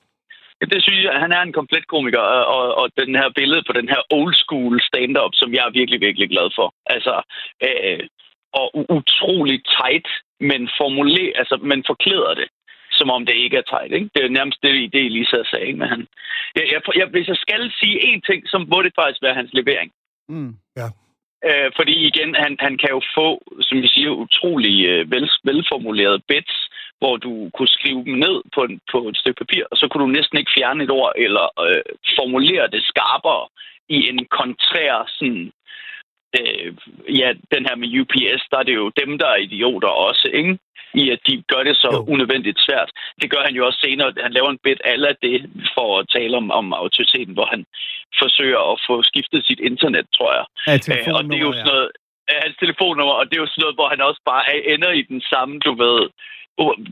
[0.72, 2.24] det synes jeg, han er en komplet komiker,
[2.56, 6.00] og, og, den her billede på den her old school stand-up, som jeg er virkelig,
[6.00, 6.74] virkelig glad for.
[6.86, 7.14] Altså,
[7.66, 8.00] øh,
[8.60, 8.66] og
[8.98, 10.08] utrolig tight,
[10.40, 12.48] men formuler, altså, men forklæder det,
[12.98, 14.10] som om det ikke er tight, ikke?
[14.14, 15.78] Det er nærmest det, det Lisa sagde, ikke?
[15.78, 16.06] Men han,
[16.56, 19.52] jeg, jeg, jeg, hvis jeg skal sige én ting, så må det faktisk være hans
[19.52, 19.90] levering.
[20.28, 20.54] Mm.
[21.48, 23.28] Øh, fordi igen, han, han kan jo få,
[23.66, 26.56] som vi siger, utrolig øh, vel, velformulerede bits,
[27.04, 30.04] hvor du kunne skrive dem ned på, en, på et stykke papir, og så kunne
[30.06, 31.82] du næsten ikke fjerne et ord, eller øh,
[32.18, 33.44] formulere det skarpere
[33.96, 35.44] i en kontrær, sådan,
[36.38, 36.68] øh,
[37.20, 40.58] ja, den her med UPS, der er det jo dem, der er idioter også, ikke?
[41.02, 42.04] I at de gør det så Jo.
[42.14, 42.90] unødvendigt svært.
[43.20, 44.12] Det gør han jo også senere.
[44.26, 45.36] Han laver en bit alle af det
[45.74, 47.62] for at tale om, om autoriteten, hvor han
[48.22, 50.44] forsøger at få skiftet sit internet, tror jeg.
[50.68, 50.74] Ja,
[51.10, 51.88] Øh, og det er jo sådan noget,
[52.32, 54.90] af hans telefonnummer, og det er jo sådan noget, hvor han også bare er- ender
[55.00, 55.98] i den samme, du ved,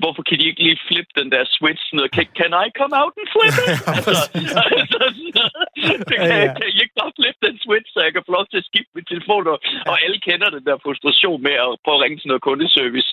[0.02, 1.84] hvorfor kan de ikke lige flippe den der switch?
[1.96, 3.68] Noget, can, can I come out and flip it?
[3.96, 4.14] altså,
[5.06, 5.44] altså,
[6.08, 6.54] det kan, Ja, ja.
[6.58, 8.92] kan I ikke bare flippe den switch, så jeg kan få lov til at skifte
[8.96, 9.60] mit telefonnummer?
[9.90, 13.10] Og alle kender den der frustration med at prøve at ringe til noget kundeservice,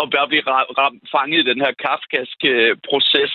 [0.00, 2.50] og bare blive ram, ram, fanget i den her kafkaske
[2.88, 3.32] proces,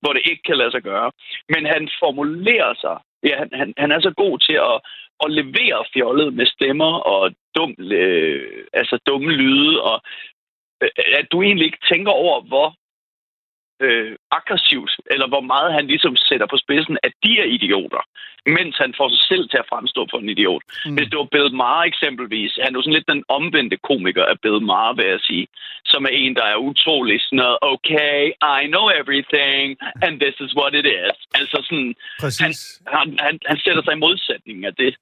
[0.00, 1.08] hvor det ikke kan lade sig gøre.
[1.52, 2.96] Men han formulerer sig.
[3.28, 4.76] Ja, han, han, han er så god til at,
[5.24, 7.22] at levere fjollet med stemmer og
[7.56, 9.96] dum, øh, altså dumme lyde, og
[11.20, 12.68] at du egentlig ikke tænker over, hvor
[13.86, 18.02] øh, aggressivt, eller hvor meget han ligesom sætter på spidsen, at de er idioter,
[18.56, 20.62] mens han får sig selv til at fremstå for en idiot.
[20.86, 20.94] Mm.
[20.94, 24.36] Hvis det var Bill Maher eksempelvis, han er jo sådan lidt den omvendte komiker af
[24.44, 25.46] Bill Maher, vil jeg sige,
[25.92, 28.20] som er en, der er utrolig sådan noget, okay,
[28.60, 29.66] I know everything,
[30.04, 31.16] and this is what it is.
[31.40, 32.58] Altså sådan, han, Præcis.
[32.96, 34.92] han, han, han sætter sig i modsætning af det.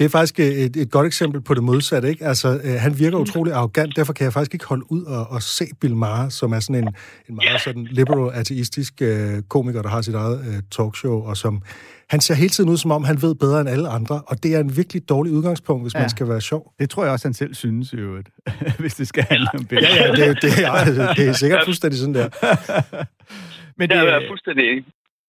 [0.00, 2.24] Det er faktisk et, et godt eksempel på det modsatte, ikke?
[2.24, 5.42] Altså, øh, han virker utrolig arrogant, derfor kan jeg faktisk ikke holde ud og, og
[5.42, 6.88] se Bill Maher, som er sådan en,
[7.28, 11.62] en meget sådan liberal, ateistisk øh, komiker, der har sit eget øh, talkshow, og som
[12.10, 14.54] han ser hele tiden ud, som om han ved bedre end alle andre, og det
[14.54, 16.00] er en virkelig dårlig udgangspunkt, hvis ja.
[16.00, 16.72] Man skal være sjov.
[16.78, 18.28] Det tror jeg også, han selv synes i øvrigt,
[18.80, 19.82] hvis det skal handle om Bill.
[19.82, 22.28] Ja, ja, det, det, er, det er sikkert fuldstændig sådan der.
[23.78, 24.84] Men Det det, er jeg fuldstændig enig.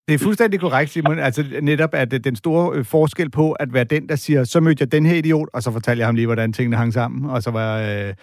[0.07, 1.19] Det er fuldstændig korrekt, Simon.
[1.19, 4.59] Altså netop, at øh, den store øh, forskel på at være den, der siger, så
[4.59, 7.29] mødte jeg den her idiot, og så fortalte jeg ham lige, hvordan tingene hang sammen.
[7.29, 8.13] Og så var øh,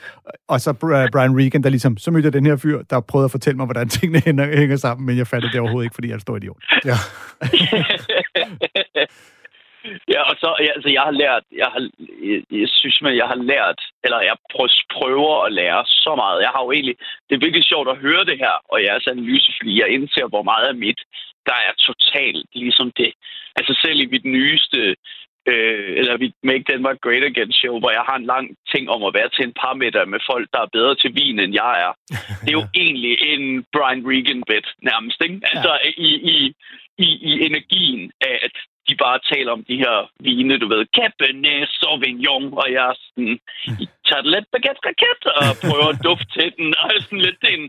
[0.48, 3.24] og så Bri- Brian Regan, der ligesom, så mødte jeg den her fyr, der prøvede
[3.24, 6.08] at fortælle mig, hvordan tingene hænger, hænger sammen, men jeg fattede det overhovedet ikke, fordi
[6.08, 6.56] jeg er en stor idiot.
[6.84, 6.94] Ja.
[10.14, 11.80] ja, og så, ja, altså, jeg har lært, jeg, har,
[12.28, 16.38] jeg, jeg synes, man, jeg har lært, eller jeg prø- prøver at lære så meget.
[16.46, 19.50] Jeg har jo egentlig, det er virkelig sjovt at høre det her, og jeres analyse,
[19.58, 21.00] fordi jeg indser, hvor meget af mit,
[21.50, 23.12] der er totalt ligesom det.
[23.58, 24.80] Altså selv i mit nyeste,
[25.50, 29.02] øh, eller mit Make Denmark Great Again show, hvor jeg har en lang ting om
[29.04, 31.74] at være til en par middag med folk, der er bedre til vin, end jeg
[31.86, 31.92] er.
[32.42, 35.38] Det er jo egentlig en Brian Regan-bit nærmest, ikke?
[35.52, 35.72] Altså
[36.08, 36.36] i, i,
[37.06, 38.54] i, i energien af, at
[38.88, 43.38] de bare taler om de her vine, du ved, Cabernet Sauvignon, og jeg er sådan,
[44.08, 47.48] tager det lidt baguette raket og prøver at dufte til den, og sådan lidt, det
[47.54, 47.66] er en,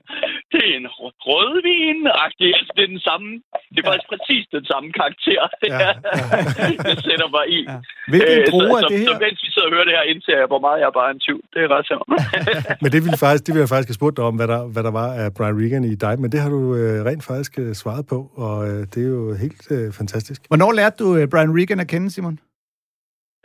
[0.53, 2.49] det er en rød- rødvin -agtig.
[2.57, 3.27] altså det er den samme,
[3.73, 5.91] det er faktisk præcis den samme karakter, det, Ja,
[6.59, 7.61] ja, det sætter mig i.
[7.71, 7.77] Ja.
[8.11, 9.09] Hvilken Øh, droge er så, det så, her?
[9.09, 11.13] så mens vi sidder og hører det her, indser jeg, hvor meget jeg bare er
[11.17, 11.37] en tyv.
[11.53, 12.07] Det er ret sjovt.
[12.83, 14.83] Men det ville, faktisk, det ville jeg faktisk have spurgt dig om, hvad der, hvad
[14.87, 17.71] der var af Brian Regan i dig, men det har du øh, rent faktisk øh,
[17.81, 20.39] svaret på, og øh, det er jo helt øh, fantastisk.
[20.51, 22.39] Hvornår lærte du øh, Brian Regan at kende, Simon?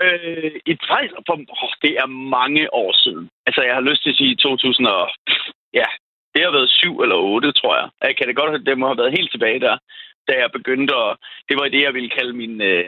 [0.03, 3.29] Øh, et faktisk, for, oh, det er mange år siden.
[3.47, 5.11] Altså, jeg har lyst til at sige 2000 og...
[5.81, 5.89] Ja,
[6.35, 7.89] det har været syv eller otte, tror jeg.
[8.03, 9.77] Jeg kan det godt, det må have været helt tilbage der,
[10.29, 11.17] da jeg begyndte at...
[11.49, 12.85] Det var det, jeg ville kalde min, øh,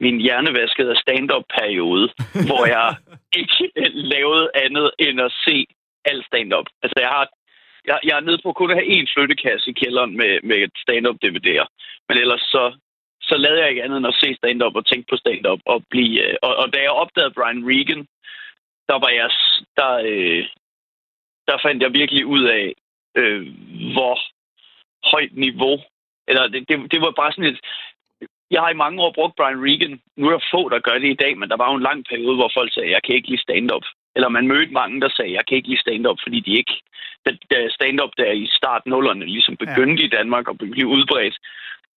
[0.00, 2.06] min hjernevaskede stand-up-periode,
[2.48, 2.96] hvor jeg
[3.40, 3.70] ikke
[4.12, 5.66] lavede andet end at se
[6.04, 6.66] alt stand-up.
[6.82, 7.28] Altså, jeg har
[7.86, 11.16] jeg, jeg er nede på kun at have én flyttekasse i kælderen med, med stand-up
[11.24, 11.66] DVD'er.
[12.08, 12.64] Men ellers så,
[13.30, 15.60] så lavede jeg ikke andet end at se stand-up og tænke på stand-up.
[15.72, 18.02] Og, blive, øh, og, og da jeg opdagede Brian Regan,
[18.88, 19.28] der var jeg,
[19.78, 20.44] der, øh,
[21.48, 22.66] der fandt jeg virkelig ud af,
[23.20, 23.42] øh,
[23.94, 24.14] hvor
[25.12, 25.76] højt niveau,
[26.28, 27.60] eller det, det, det var bare sådan et,
[28.50, 30.00] jeg har i mange år brugt Brian Regan.
[30.16, 32.04] Nu er der få, der gør det i dag, men der var jo en lang
[32.10, 33.86] periode, hvor folk sagde, jeg kan ikke lide stand-up.
[34.16, 36.74] Eller man mødte mange, der sagde, jeg kan ikke lide stand-up, fordi de ikke...
[37.26, 37.30] Da,
[37.68, 40.06] stand-up der i start nullerne ligesom begyndte ja.
[40.06, 41.36] i Danmark og blev udbredt,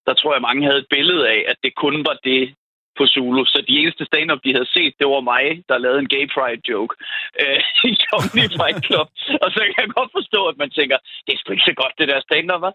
[0.08, 2.56] der tror jeg, mange havde et billede af, at det kun var det
[2.98, 3.46] på Zulu.
[3.46, 6.62] Så de eneste stand-up, de havde set, det var mig, der lavede en gay pride
[6.70, 6.94] joke
[7.42, 7.62] øh,
[7.92, 9.08] i Comedy Fight Club.
[9.44, 11.94] Og så kan jeg godt forstå, at man tænker, det er sgu ikke så godt,
[12.00, 12.74] det der stand-up, var.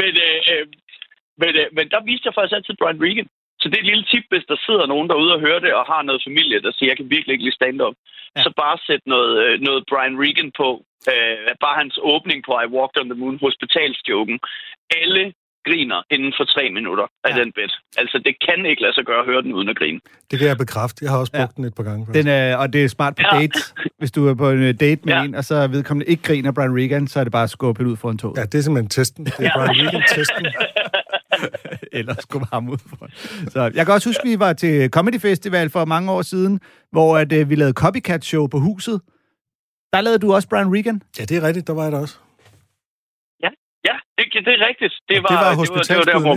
[0.00, 0.66] Men, øh, øh,
[1.42, 3.28] men, øh, men der viste jeg faktisk altid Brian Regan.
[3.60, 5.84] Så det er et lille tip, hvis der sidder nogen derude og hører det, og
[5.92, 7.96] har noget familie, der siger, jeg kan virkelig ikke lide stand-up.
[8.36, 8.42] Ja.
[8.42, 10.68] Så bare sæt noget, øh, noget Brian Regan på.
[11.12, 14.38] Øh, bare hans åbning på I Walked on the Moon, hospitalsjoken.
[15.02, 15.24] Alle
[15.68, 17.36] griner inden for tre minutter af Ja.
[17.36, 17.40] ja.
[17.40, 17.72] den bit.
[17.96, 20.00] Altså, det kan ikke lade sig gøre at høre den uden at grine.
[20.30, 20.98] Det kan jeg bekræfte.
[21.04, 21.42] Jeg har også brugt Ja.
[21.42, 21.56] ja.
[21.56, 22.06] den et par gange.
[22.14, 23.38] Den er, og det er smart på Ja.
[23.38, 23.58] date.
[23.98, 25.22] Hvis du er på en øh, date med Ja.
[25.24, 27.96] en, og så vedkommende ikke griner Brian Regan, så er det bare at skubbe ud
[27.96, 28.36] foran toget.
[28.38, 29.24] Ja, det er simpelthen testen.
[29.26, 29.50] Det er Ja.
[29.56, 30.46] Brian Regan-testen.
[31.98, 33.10] Eller skubbe ham ud foran.
[33.50, 36.60] Så jeg kan også huske, at vi var til Comedy Festival for mange år siden,
[36.92, 39.00] hvor at, øh, vi lavede Copycat Show på huset.
[39.92, 41.02] Der lavede du også Brian Regan.
[41.18, 41.66] Ja, det er rigtigt.
[41.66, 42.18] Der var jeg der også.
[43.88, 44.94] Ja, det, det er rigtigt.
[45.08, 46.36] Det Og var, det var det var, det var der, hvor...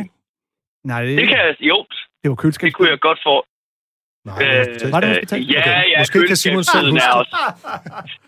[0.92, 1.56] Nej, det, Det kan jeg...
[1.72, 1.78] Jo,
[2.22, 3.36] det var det kunne jeg godt få.
[4.32, 5.42] Nej, hospitals- Var det Øh, hospital?
[5.56, 5.84] Ja, Okay.
[5.94, 7.36] ja, Måske kan Simon selv køleskabsbiden huske også.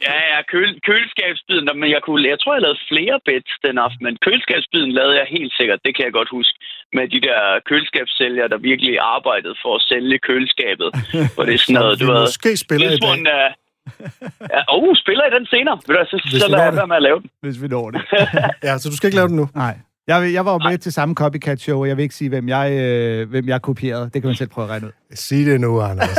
[0.07, 4.03] Ja, ja, køl, køleskabsbiden, men jeg, kunne, jeg tror, jeg lavede flere bets den aften,
[4.07, 6.55] men køleskabsbiden lavede jeg helt sikkert, det kan jeg godt huske,
[6.97, 10.89] med de der køleskabssælgere, der virkelig arbejdede for at sælge køleskabet.
[11.35, 12.21] Hvor det er sådan noget, du ved...
[12.27, 13.19] måske spiller i dag.
[13.37, 13.49] uh,
[14.53, 15.75] ja, oh, spiller I den senere?
[15.75, 17.29] Ved du, hvad, så, Hvis så lader jeg være med at lave den.
[17.41, 18.01] Hvis vi når det.
[18.67, 19.49] Ja, så du skal ikke lave den nu.
[19.55, 19.75] Nej.
[20.07, 22.71] Jeg, jeg var jo med til samme copycat-show, og jeg vil ikke sige, hvem jeg,
[22.71, 24.05] øh, hvem jeg kopierede.
[24.13, 24.91] Det kan man selv prøve at regne ud.
[25.13, 26.17] Sig det nu, Anders.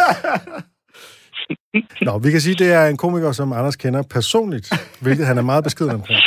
[2.06, 5.38] Nå, vi kan sige, at det er en komiker, som Anders kender personligt, hvilket han
[5.38, 6.20] er meget beskeden omkring.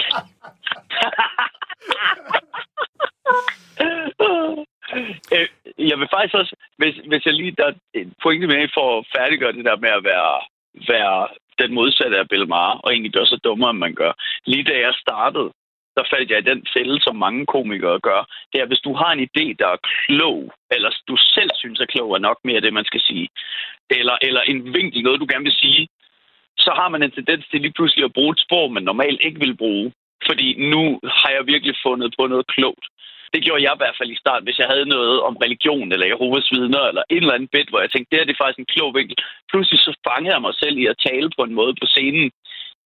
[5.35, 5.47] Øh,
[5.89, 9.05] jeg vil faktisk også, hvis, hvis jeg lige, der er en pointe med for at
[9.15, 10.31] færdiggøre det der med at være,
[10.91, 11.27] være
[11.61, 14.13] den modsatte af Bill Maher, og egentlig gøre så dummere, end man gør.
[14.45, 15.49] Lige da jeg startede,
[15.97, 18.21] der faldt jeg i den fælde, som mange komikere gør.
[18.53, 21.85] Det er, hvis du har en idé, der er klog, eller du selv synes er
[21.85, 23.27] klog, er nok mere det, man skal sige,
[23.89, 25.87] eller, eller en vinkel, noget du gerne vil sige,
[26.57, 29.39] så har man en tendens til lige pludselig at bruge et sprog, man normalt ikke
[29.39, 29.93] vil bruge.
[30.29, 32.85] Fordi nu har jeg virkelig fundet på noget klogt.
[33.33, 36.07] Det gjorde jeg i hvert fald i starten, hvis jeg havde noget om religion eller
[36.13, 38.59] Jehovas vidner eller en eller anden bit, hvor jeg tænkte, det her det er faktisk
[38.63, 39.17] en klog vinkel.
[39.51, 42.31] Pludselig så fangede jeg mig selv i at tale på en måde på scenen,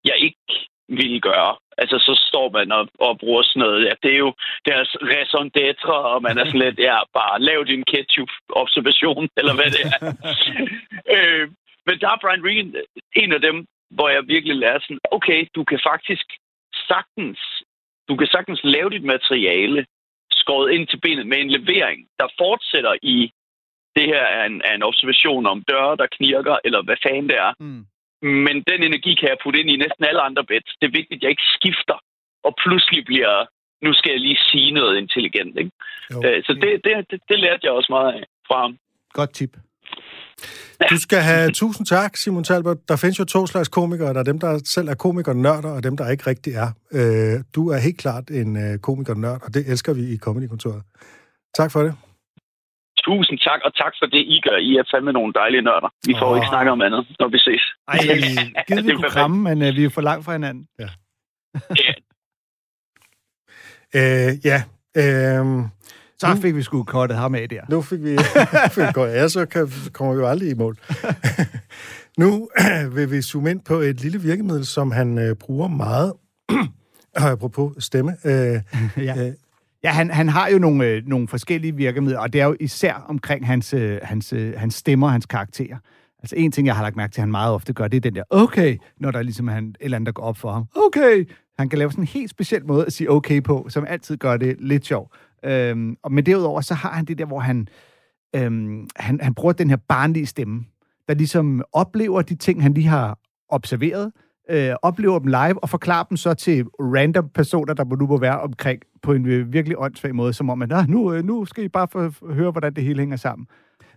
[0.10, 0.54] jeg ikke
[0.90, 1.56] ville gøre.
[1.78, 3.86] Altså, så står man og, og bruger sådan noget.
[3.86, 4.34] Ja, det er jo
[4.66, 9.70] deres raison d'être, og man er sådan lidt, ja, bare lav din ketchup-observation, eller hvad
[9.76, 10.00] det er.
[11.16, 11.46] øh,
[11.88, 12.76] men der er Brian Regan
[13.16, 16.26] en af dem, hvor jeg virkelig lærer sådan, okay, du kan faktisk
[16.88, 17.40] sagtens,
[18.10, 19.86] du kan sagtens lave dit materiale
[20.46, 23.18] skåret ind til benet med en levering, der fortsætter i
[23.96, 27.38] det her er en, er en observation om døre, der knirker, eller hvad fanden det
[27.48, 27.52] er.
[27.60, 27.84] Mm.
[28.46, 30.72] Men den energi kan jeg putte ind i næsten alle andre bets.
[30.80, 31.98] Det er vigtigt, at jeg ikke skifter,
[32.48, 33.34] og pludselig bliver,
[33.86, 35.54] nu skal jeg lige sige noget intelligent.
[35.62, 35.72] Ikke?
[36.12, 36.18] Jo.
[36.26, 38.78] Øh, Så det, det, det, det lærte jeg også meget af fra ham.
[39.20, 39.54] Godt tip.
[40.90, 42.78] Du skal have tusind tak, Simon Talbot.
[42.90, 44.14] Der findes jo to slags komikere.
[44.14, 46.70] Der er dem, der selv er komikernørder, og dem, der ikke rigtig er.
[46.98, 50.84] Øh, du er helt klart en øh, komikernørd, og det elsker vi i Comedy-kontoret.
[51.58, 51.94] Tak for det.
[52.98, 54.58] Tusind tak, og tak for det, I gør.
[54.58, 55.90] I er fandme nogle dejlige nørder.
[56.08, 56.38] Vi får Åh.
[56.38, 57.64] ikke snakke om andet, når vi ses.
[57.88, 57.98] Ej,
[58.68, 60.68] givet Det vi kunne kramme, men øh, vi er for langt fra hinanden.
[63.96, 64.60] Øh, ja,
[65.02, 65.46] øh,
[66.20, 67.62] Så Nu- fik vi sgu kottet ham af der.
[67.70, 68.18] nu fik vi...
[68.72, 70.78] fik ja, så kan, kommer vi jo aldrig i mål.
[72.20, 72.50] nu
[72.96, 76.14] vil vi zoome ind på et lille virkemiddel, som han øh, bruger meget.
[77.16, 78.16] Og apropos stemme.
[78.26, 78.60] Øh,
[78.98, 79.28] Ja.
[79.28, 79.34] øh,
[79.84, 83.06] Ja, han, han har jo nogle, øh, nogle forskellige virkemidler, og det er jo især
[83.10, 85.78] omkring hans, øh, hans, øh, hans stemmer, hans karakterer.
[86.24, 88.02] Altså en ting, jeg har lagt mærke til, at han meget ofte gør, det er
[88.02, 90.52] den der, okay, når der er ligesom han, et eller andet, der går op for
[90.52, 90.66] ham.
[90.76, 91.26] Okay!
[91.60, 94.38] Han kan lave sådan en helt speciel måde at sige okay på, som altid gør
[94.38, 95.12] det lidt sjov.
[95.46, 97.68] Øhm, og men derudover, så har han det der, hvor han,
[98.36, 100.66] øhm, han, han bruger den her barnlige stemme,
[101.08, 104.12] der ligesom oplever de ting, han lige har observeret,
[104.50, 108.40] øh, oplever dem live og forklarer dem så til random personer, der nu må være
[108.40, 111.68] omkring på en øh, virkelig åndssvag måde, som om, at nu, øh, nu skal I
[111.68, 113.48] bare få høre, hvordan det hele hænger sammen.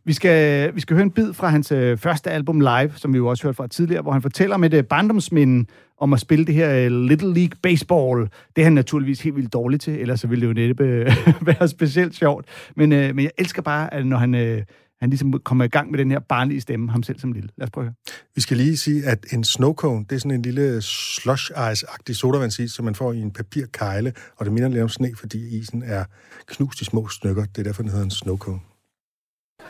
[0.08, 3.16] Vi skal, vi skal høre en bid fra hans øh, første album live, som vi
[3.16, 5.68] jo også hørte fra tidligere, hvor han fortæller med øh, barndomsminde
[5.98, 8.28] om at spille det her øh, Little League Baseball.
[8.56, 11.16] Det er han naturligvis helt vildt dårlig til, ellers så ville det jo netop øh,
[11.48, 12.46] være specielt sjovt.
[12.76, 14.62] Men, øh, men jeg elsker bare, at når han, øh,
[15.00, 17.48] han ligesom kommer i gang med den her barnlige stemme, ham selv som lille.
[17.56, 17.94] Lad os prøve at høre.
[18.34, 22.72] Vi skal lige sige, at en snowcone, det er sådan en lille slush ice-agtig sodavandsis,
[22.72, 26.04] som man får i en papirkejle, og det minder lidt om sne, fordi isen er
[26.46, 27.44] knust i små stykker.
[27.44, 28.67] Det er derfor, den hedder en snowcone.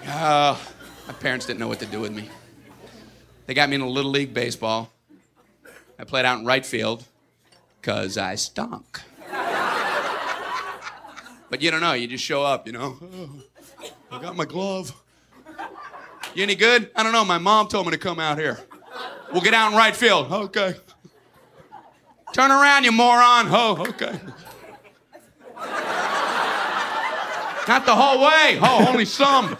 [0.06, 0.60] Oh,
[1.06, 2.28] my parents didn't know what to do with me.
[3.46, 4.90] They got me into Little League Baseball.
[5.98, 7.04] I played out in right field
[7.80, 9.00] because I stunk.
[11.50, 12.98] But you don't know, you just show up, you know.
[13.00, 13.42] Oh,
[14.12, 14.94] I got my glove.
[16.34, 16.90] You any good?
[16.94, 17.24] I don't know.
[17.24, 18.60] My mom told me to come out here.
[19.32, 20.30] We'll get out in right field.
[20.30, 20.74] Okay.
[22.34, 23.46] Turn around, you moron.
[23.48, 24.20] Oh, okay.
[27.68, 28.58] Not the whole way.
[28.62, 29.56] Oh, only some.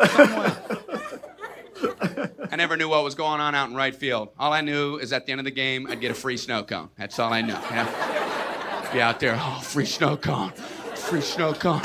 [2.51, 4.31] I never knew what was going on out in right field.
[4.39, 6.63] All I knew is at the end of the game, I'd get a free snow
[6.63, 6.89] cone.
[6.97, 7.55] That's all I knew.
[7.55, 8.89] You know?
[8.93, 10.51] Be out there, oh, free snow cone,
[10.95, 11.83] free snow cone.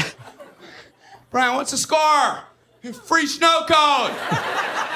[1.29, 2.43] Brian, what's the score?
[3.05, 4.11] Free snow cone.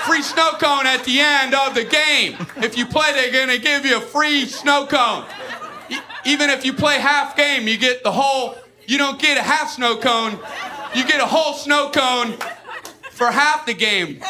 [0.06, 2.38] Free snow cone at the end of the game.
[2.64, 5.26] If you play, they're gonna give you a free snow cone.
[5.90, 8.56] E- even if you play half game, you get the whole.
[8.86, 10.40] You don't get a half snow cone.
[10.96, 12.38] You get a whole snow cone
[13.12, 14.22] for half the game.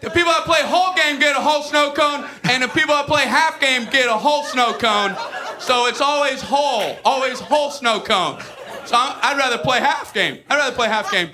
[0.00, 3.06] The people that play whole game get a whole snow cone, and the people that
[3.06, 5.16] play half game get a whole snow cone.
[5.58, 8.40] So it's always whole, always whole snow cone.
[8.84, 10.38] So I'm, I'd rather play half game.
[10.48, 11.30] I'd rather play half game.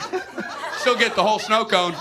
[0.78, 1.92] Still get the whole snow cone.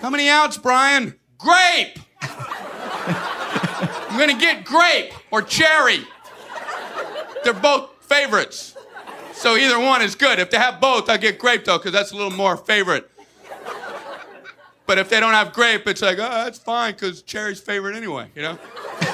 [0.00, 1.18] How many outs, Brian?
[1.38, 1.98] Grape!
[2.22, 6.06] I'm gonna get grape or cherry.
[7.44, 8.76] They're both favorites.
[9.32, 10.38] So either one is good.
[10.38, 13.10] If they have both, I get grape though, because that's a little more favorite.
[14.86, 18.26] But if they don't have grape, it's like, oh, that's fine, because cherry's favorite anyway,
[18.34, 18.58] you know?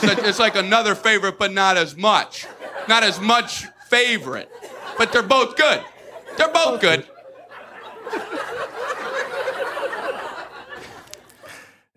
[0.01, 2.47] So it's like another favorite, but not as much.
[2.89, 4.49] Not as much favorite.
[4.99, 5.81] But they're both good.
[6.37, 7.05] They're both good.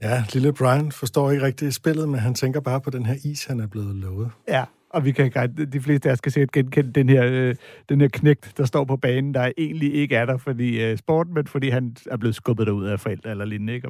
[0.02, 3.46] Ja, lille Brian forstår ikke rigtig spillet, men han tænker bare på den her is,
[3.46, 4.32] han er blevet lovet.
[4.48, 5.32] Ja, og vi kan
[5.74, 7.56] de fleste af os kan sikkert genkende den her, øh,
[7.90, 11.28] den her knægt, der står på banen, der egentlig ikke er der fordi øh, sport,
[11.28, 13.74] men fordi han er blevet skubbet ud af forældre eller lignende.
[13.74, 13.88] Ikke?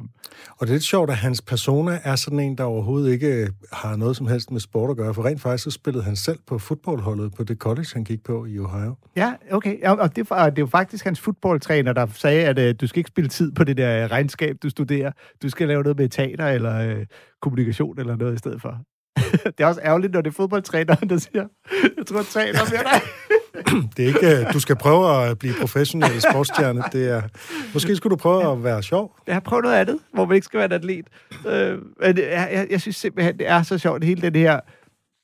[0.50, 3.96] Og det er lidt sjovt, at hans persona er sådan en, der overhovedet ikke har
[3.96, 6.58] noget som helst med sport at gøre, for rent faktisk så spillede han selv på
[6.58, 8.94] fodboldholdet på det college, han gik på i Ohio.
[9.16, 9.80] Ja, okay.
[9.80, 12.86] Ja, og det, var, det er jo faktisk hans fodboldtræner, der sagde, at øh, du
[12.86, 15.12] skal ikke spille tid på det der regnskab, du studerer.
[15.42, 17.06] Du skal lave noget med teater eller øh,
[17.42, 18.80] kommunikation eller noget i stedet for.
[19.58, 21.46] det er også ærgerligt, når det er fodboldtræneren, der siger,
[21.96, 23.00] jeg tror, træner mere dig.
[23.96, 26.82] det er ikke, øh, du skal prøve at blive professionel sportsstjerne.
[26.92, 27.22] Det er,
[27.74, 29.16] måske skulle du prøve at være sjov.
[29.26, 31.06] Jeg har prøvet noget andet, hvor man ikke skal være en atlet.
[31.46, 34.60] Øh, men jeg, jeg, jeg synes simpelthen, det er så sjovt, hele det her.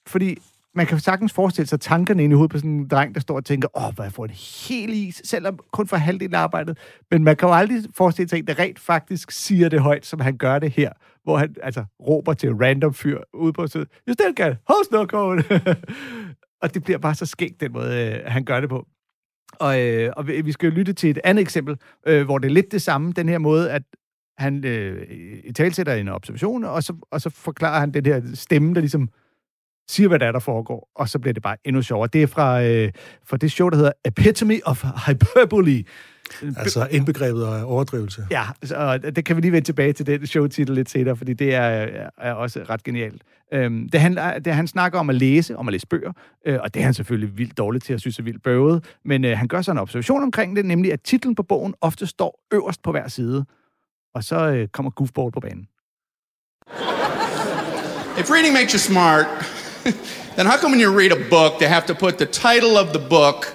[0.06, 0.38] Fordi
[0.76, 3.36] man kan sagtens forestille sig tankerne ind i hovedet på sådan en dreng, der står
[3.36, 6.78] og tænker, åh, hvad får en hel is, selvom kun for halvdelen af arbejdet.
[7.10, 10.20] Men man kan jo aldrig forestille sig, at det rent faktisk siger det højt, som
[10.20, 10.92] han gør det her,
[11.26, 15.42] hvor han altså råber til en random fyr ude på stedet, Justelka, host no code.
[16.62, 18.86] og det bliver bare så skægt, den måde, øh, han gør det på.
[19.52, 22.52] Og, øh, og vi skal jo lytte til et andet eksempel, øh, hvor det er
[22.52, 23.82] lidt det samme, den her måde, at
[24.38, 25.06] han øh,
[25.44, 29.08] i talsætter en observation, og så, og så forklarer han den her stemme, der ligesom
[29.88, 32.08] siger, hvad der er, der foregår, og så bliver det bare endnu sjovere.
[32.12, 32.92] Det er fra, øh,
[33.24, 35.84] fra det show, der hedder Epitome of Hyperbole.
[36.56, 38.26] Altså indbegrebet af overdrivelse.
[38.30, 41.54] Ja, og det kan vi lige vende tilbage til den showtitel lidt senere, fordi det
[41.54, 43.22] er, er også ret genialt.
[43.52, 46.12] Øhm, det, han, det, han snakker om at læse, om at læse bøger,
[46.46, 49.24] øh, og det er han selvfølgelig vildt dårligt til at synes er vildt bøvet, men
[49.24, 52.40] øh, han gør så en observation omkring det, nemlig at titlen på bogen ofte står
[52.52, 53.44] øverst på hver side,
[54.14, 55.68] og så øh, kommer Goofball på banen.
[58.18, 59.26] If reading makes you smart,
[60.36, 62.86] then how come when you read a book, they have to put the title of
[62.96, 63.46] the book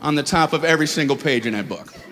[0.00, 2.05] on the top of every single page in that book?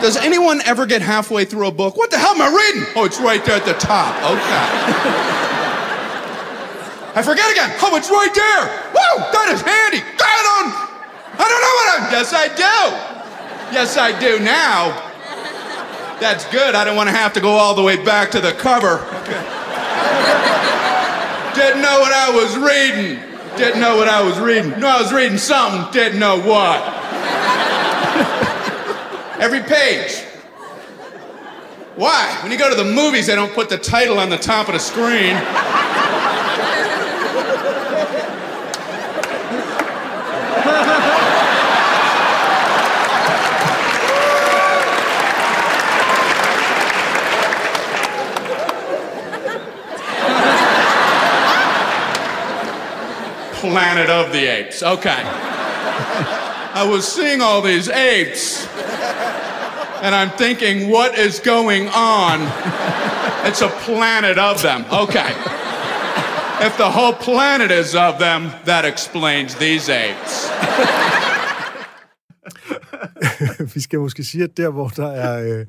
[0.00, 1.96] Does anyone ever get halfway through a book?
[1.96, 2.88] What the hell am I reading?
[2.94, 4.14] Oh, it's right there at the top.
[4.22, 5.38] Okay.
[7.18, 7.74] I forget again.
[7.82, 8.62] Oh, it's right there.
[8.94, 9.24] Woo!
[9.34, 9.98] That is handy.
[9.98, 10.70] Got on.
[11.34, 12.04] I don't know what I'm.
[12.14, 12.78] Yes, I do.
[13.74, 14.94] Yes, I do now.
[16.20, 16.74] That's good.
[16.74, 18.98] I don't want to have to go all the way back to the cover.
[21.54, 23.18] Didn't know what I was reading.
[23.56, 24.78] Didn't know what I was reading.
[24.78, 25.90] No, I was reading something.
[25.92, 26.97] Didn't know what.
[29.38, 30.24] Every page.
[31.94, 32.38] Why?
[32.42, 34.74] When you go to the movies, they don't put the title on the top of
[34.74, 35.36] the screen.
[53.60, 54.82] Planet of the Apes.
[54.82, 55.22] Okay.
[56.74, 58.64] I was seeing all these apes,
[60.02, 62.40] and I'm thinking, what is going on?
[63.48, 64.84] It's a planet of them.
[65.04, 65.32] Okay.
[66.60, 70.50] If the whole planet is of them, that explains these apes.
[73.74, 75.58] Vi skal måske sige, at der, hvor der er...
[75.60, 75.66] Øh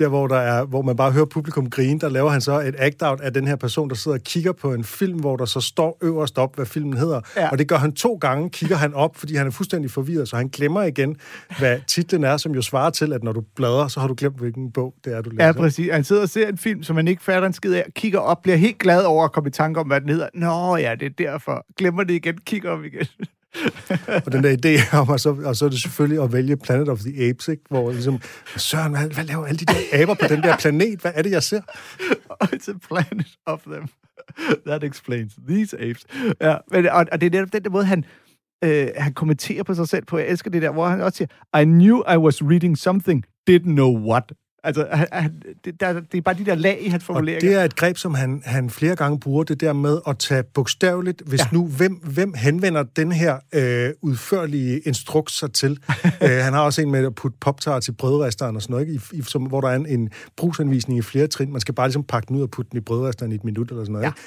[0.00, 2.74] der hvor, der er, hvor man bare hører publikum grine, der laver han så et
[2.78, 5.60] act-out af den her person, der sidder og kigger på en film, hvor der så
[5.60, 7.20] står øverst op, hvad filmen hedder.
[7.36, 7.48] Ja.
[7.48, 10.36] Og det gør han to gange, kigger han op, fordi han er fuldstændig forvirret, så
[10.36, 11.16] han glemmer igen,
[11.58, 14.38] hvad titlen er, som jo svarer til, at når du bladrer, så har du glemt,
[14.38, 15.46] hvilken bog det er, du læser.
[15.46, 15.92] Ja, præcis.
[15.92, 18.42] Han sidder og ser en film, som man ikke fatter en skid af, kigger op,
[18.42, 20.28] bliver helt glad over at komme i tanke om, hvad den hedder.
[20.34, 21.66] Nå ja, det er derfor.
[21.78, 23.06] Glemmer det igen, kigger op igen.
[24.26, 26.88] og den der idé om, og så, og så er det selvfølgelig at vælge Planet
[26.88, 27.62] of the Apes, ikke?
[27.68, 28.20] hvor ligesom,
[28.56, 31.00] Søren, hvad, hvad laver alle de der aber på den der planet?
[31.00, 31.60] Hvad er det, jeg ser?
[32.54, 33.88] It's a planet of them.
[34.66, 36.06] That explains these apes.
[36.40, 38.04] Ja, men, og, og det er netop den der måde, han,
[38.64, 40.18] øh, han kommenterer på sig selv på.
[40.18, 43.62] Jeg elsker det der, hvor han også siger, I knew I was reading something, didn't
[43.62, 44.32] know what.
[44.64, 47.48] Altså, han, det, der, det er bare de der lag i hans formuleringer.
[47.48, 50.18] Og det er et greb, som han, han flere gange bruger, det der med at
[50.18, 51.44] tage bogstaveligt, hvis ja.
[51.52, 55.70] nu, hvem, hvem henvender den her øh, udførlige instruks sig til?
[56.22, 59.00] øh, han har også en med at putte poptar til brødresteren og sådan noget, ikke?
[59.12, 61.52] I, i, som, hvor der er en, en brugsanvisning i flere trin.
[61.52, 63.70] Man skal bare ligesom pakke den ud og putte den i brødresteren i et minut
[63.70, 64.04] eller sådan noget.
[64.04, 64.08] Ja.
[64.08, 64.20] Ikke?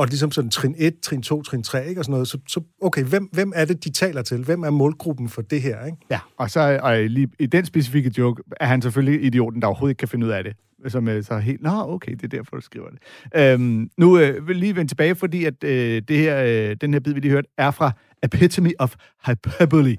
[0.00, 2.00] Og ligesom sådan trin 1, trin 2, trin 3, ikke?
[2.00, 4.44] og sådan noget, så, så okay, hvem, hvem er det, de taler til?
[4.44, 5.98] Hvem er målgruppen for det her, ikke?
[6.10, 9.90] Ja, og så og lige, i den specifikke joke er han selvfølgelig idioten, der overhovedet
[9.90, 10.56] ikke kan finde ud af det.
[10.88, 12.98] som er så helt, nå, okay, det er derfor, du skriver det.
[13.36, 16.92] Øhm, nu øh, vil jeg lige vende tilbage, fordi at øh, det her, øh, den
[16.92, 17.92] her bid, vi lige hørte, er fra
[18.22, 18.94] Epitome of
[19.26, 19.96] Hyperbole,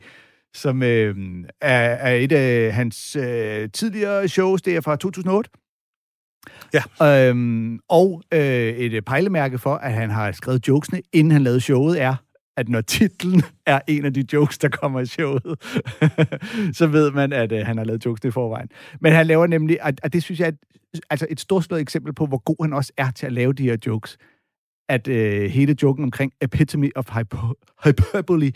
[0.53, 1.15] som øh,
[1.61, 5.49] er, er et af hans øh, tidligere shows, det er fra 2008.
[6.73, 7.29] Ja.
[7.29, 11.61] Øhm, og øh, et øh, pejlemærke for, at han har skrevet jokesene, inden han lavede
[11.61, 12.15] showet, er,
[12.57, 15.43] at når titlen er en af de jokes, der kommer i showet,
[16.77, 18.69] så ved man, at øh, han har lavet jokes i forvejen.
[18.99, 20.51] Men han laver nemlig, og, og det synes jeg er
[20.93, 23.63] et, altså et storslået eksempel på, hvor god han også er til at lave de
[23.63, 24.17] her jokes.
[24.89, 27.37] At øh, hele joken omkring epitome of hypo,
[27.83, 28.51] hyperbole,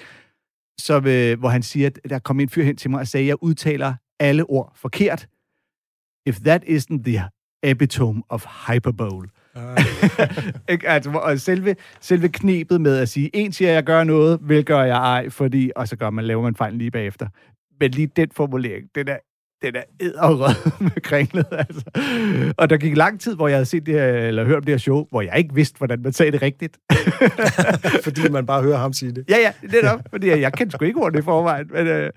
[0.80, 3.24] så, øh, hvor han siger, at der kom en fyr hen til mig og sagde,
[3.24, 5.28] at jeg udtaler alle ord forkert.
[6.26, 7.24] If that isn't the
[7.72, 9.30] epitome of hyperbole.
[10.72, 10.90] Ikke?
[10.90, 14.84] altså, og selve, selve knebet med at sige, en siger, jeg gør noget, vel gør
[14.84, 17.28] jeg ej, fordi, og så gør man, laver man fejl lige bagefter.
[17.80, 19.18] Men lige den formulering, den er,
[19.62, 21.84] den er edderrød med kringlet, altså.
[22.58, 24.74] Og der gik lang tid, hvor jeg havde set det her, eller hørt om det
[24.74, 26.78] her show, hvor jeg ikke vidste, hvordan man sagde det rigtigt.
[28.04, 29.26] Fordi man bare hører ham sige det.
[29.30, 31.88] ja, ja, netop, fordi jeg, jeg kendte sgu ikke ordene i forvejen, men...
[31.88, 32.10] Øh,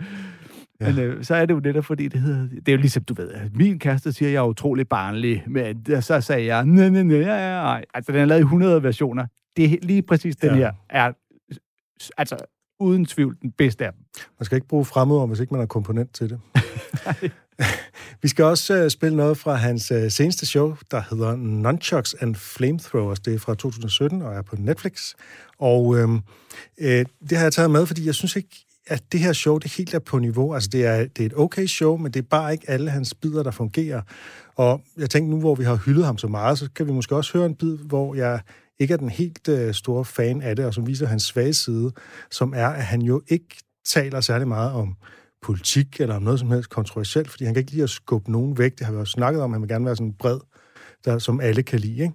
[0.81, 0.87] Ja.
[0.93, 2.49] Men øh, så er det jo netop, fordi det hedder...
[2.49, 5.45] Det er jo ligesom, du ved, at min kæreste siger, at jeg er utrolig barnlig,
[5.47, 7.85] men så sagde jeg, nej, nej, nej, nej.
[7.95, 9.27] Altså, den er lavet i 100 versioner.
[9.57, 10.55] Det er lige præcis den Ja.
[10.57, 11.13] her, er
[12.19, 12.37] altså
[12.81, 14.03] uden tvivl den bedste af dem.
[14.39, 16.41] Man skal ikke bruge fremmedord, hvis ikke man har komponent til det.
[18.23, 22.35] Vi skal også uh, spille noget fra hans uh, seneste show, der hedder Nunchucks and
[22.35, 23.21] Flamethrowers.
[23.21, 25.15] Det er fra 2017 og er på Netflix.
[25.59, 26.21] Og øhm,
[26.81, 29.73] øh, det har jeg taget med, fordi jeg synes ikke, at det her show, det
[29.77, 30.55] helt er på niveau.
[30.55, 33.15] Altså, det er, det er et okay show, men det er bare ikke alle hans
[33.15, 34.03] bidder, der fungerer.
[34.57, 37.17] Og jeg tænkte, nu hvor vi har hyldet ham så meget, så kan vi måske
[37.17, 38.41] også høre en bid, hvor jeg
[38.79, 41.93] ikke er den helt øh, store fan af det, og som viser hans svage side,
[42.31, 44.97] som er, at han jo ikke taler særlig meget om
[45.43, 48.59] politik eller om noget som helst kontroversielt, fordi han kan ikke lide at skubbe nogen
[48.59, 48.79] væk.
[48.79, 49.53] Det har vi også snakket om.
[49.53, 50.39] Han vil gerne være sådan bred,
[51.05, 52.03] der, som alle kan lide.
[52.03, 52.15] Ikke?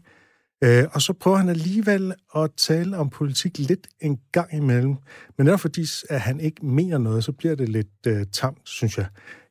[0.63, 4.95] Øh, og så prøver han alligevel at tale om politik lidt en gang imellem.
[5.37, 8.97] Men netop fordi at han ikke mener noget, så bliver det lidt øh, tamt, synes
[8.97, 9.05] jeg.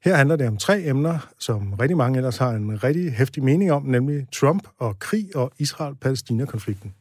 [0.04, 3.72] Her handler det om tre emner, som rigtig mange ellers har en rigtig hæftig mening
[3.72, 6.94] om, nemlig Trump og krig og Israel-Palæstina-konflikten.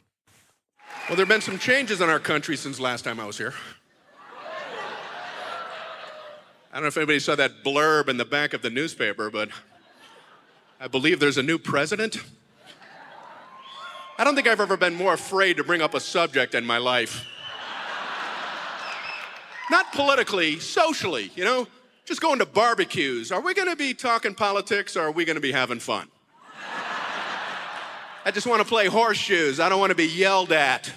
[1.09, 3.53] Well, there have been some changes in our country since last time I was here.
[6.71, 9.49] I don't know if anybody saw that blurb in the back of the newspaper, but
[10.85, 12.23] I believe there's a new president.
[14.17, 16.77] I don't think I've ever been more afraid to bring up a subject in my
[16.77, 17.25] life.
[19.69, 21.67] Not politically, socially, you know,
[22.05, 23.31] just going to barbecues.
[23.31, 26.07] Are we to be talking politics or are we to be having fun?
[28.23, 29.59] I just want to play horseshoes.
[29.59, 30.91] I don't want to be yelled at.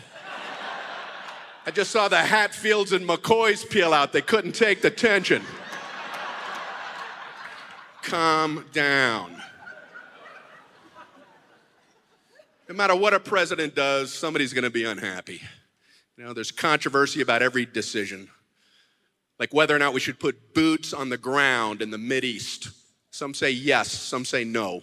[1.67, 4.13] I just saw the Hatfields and McCoys peel out.
[4.13, 5.43] They couldn't take the tension.
[8.03, 9.41] Calm down.
[12.69, 15.43] No matter what a president does, somebody's going to be unhappy.
[16.17, 18.29] You know, there's controversy about every decision,
[19.39, 22.73] like whether or not we should put boots on the ground in the Mideast.
[23.11, 24.83] Some say yes, some say no.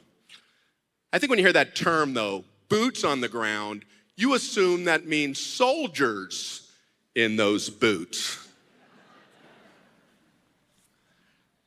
[1.12, 3.84] I think when you hear that term, though, boots on the ground,
[4.16, 6.72] you assume that means soldiers
[7.16, 8.48] in those boots.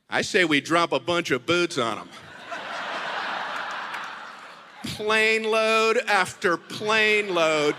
[0.09, 2.09] I say we drop a bunch of boots on them.
[4.85, 7.75] Plane load after plane load,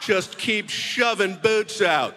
[0.00, 2.14] just keep shoving boots out.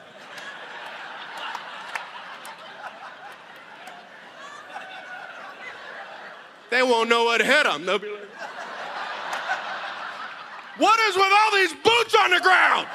[6.69, 7.85] They won't know what hit them.
[7.85, 8.21] They'll be like,
[10.77, 12.87] What is with all these boots on the ground?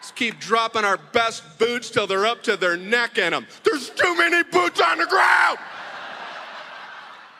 [0.00, 3.46] Just keep dropping our best boots till they're up to their neck in them.
[3.64, 5.58] There's too many boots on the ground.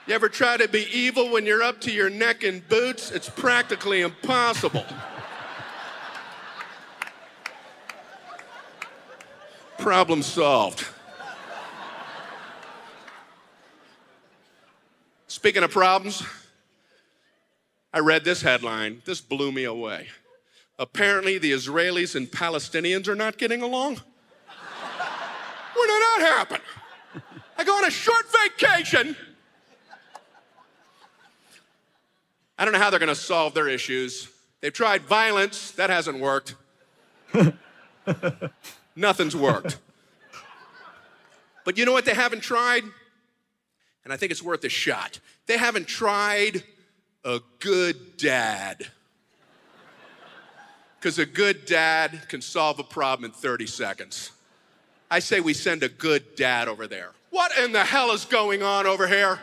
[0.07, 3.11] You ever try to be evil when you're up to your neck in boots?
[3.11, 4.85] It's practically impossible.
[9.79, 10.87] Problem solved.
[15.27, 16.23] Speaking of problems,
[17.93, 19.01] I read this headline.
[19.07, 20.09] This blew me away.
[20.79, 23.95] Apparently, the Israelis and Palestinians are not getting along.
[25.75, 26.61] When did that happen?
[27.57, 29.17] I go on a short vacation.
[32.59, 34.29] I don't know how they're going to solve their issues.
[34.61, 36.55] They've tried violence, that hasn't worked.
[38.97, 39.79] Nothing's worked.
[41.65, 42.85] But you know what they haven't tried?
[44.05, 45.19] And I think it's worth a shot.
[45.47, 46.63] They haven't tried
[47.25, 48.87] a good dad.
[50.99, 54.31] Because a good dad can solve a problem in 30 seconds.
[55.11, 57.11] I say we send a good dad over there.
[57.31, 59.39] What in the hell is going on over here?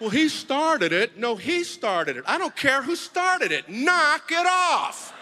[0.00, 1.18] Well, he started it.
[1.18, 2.24] No, he started it.
[2.26, 3.68] I don't care who started it.
[3.68, 5.14] Knock it off.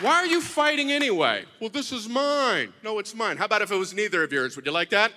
[0.00, 1.44] Why are you fighting anyway?
[1.60, 2.72] Well, this is mine.
[2.82, 3.36] No, it's mine.
[3.36, 4.56] How about if it was neither of yours?
[4.56, 5.12] Would you like that?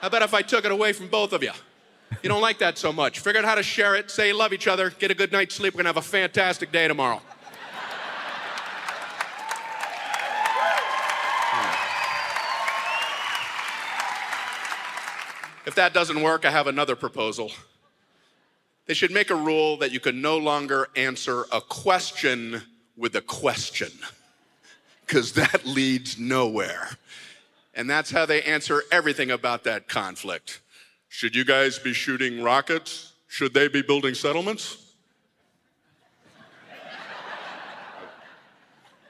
[0.00, 1.50] How about if I took it away from both of you?
[2.22, 3.18] You don't like that so much.
[3.18, 5.56] Figure out how to share it, say you love each other, get a good night's
[5.56, 5.74] sleep.
[5.74, 7.20] We're going to have a fantastic day tomorrow.
[15.66, 17.50] If that doesn't work, I have another proposal.
[18.86, 22.62] They should make a rule that you can no longer answer a question
[22.96, 23.90] with a question,
[25.06, 26.90] because that leads nowhere.
[27.74, 30.60] And that's how they answer everything about that conflict.
[31.08, 33.12] Should you guys be shooting rockets?
[33.26, 34.78] Should they be building settlements?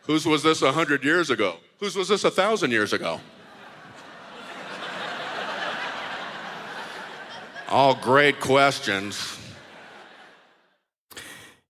[0.03, 1.57] Whose was this a hundred years ago?
[1.81, 3.21] Whose was this a thousand years ago?
[7.77, 9.41] All great questions.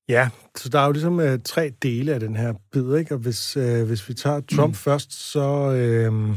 [0.08, 3.14] Ja, så der er jo ligesom øh, tre dele af den her bid, ikke?
[3.14, 4.74] Og hvis, øh, hvis vi tager Trump mm.
[4.74, 6.36] først, så øh,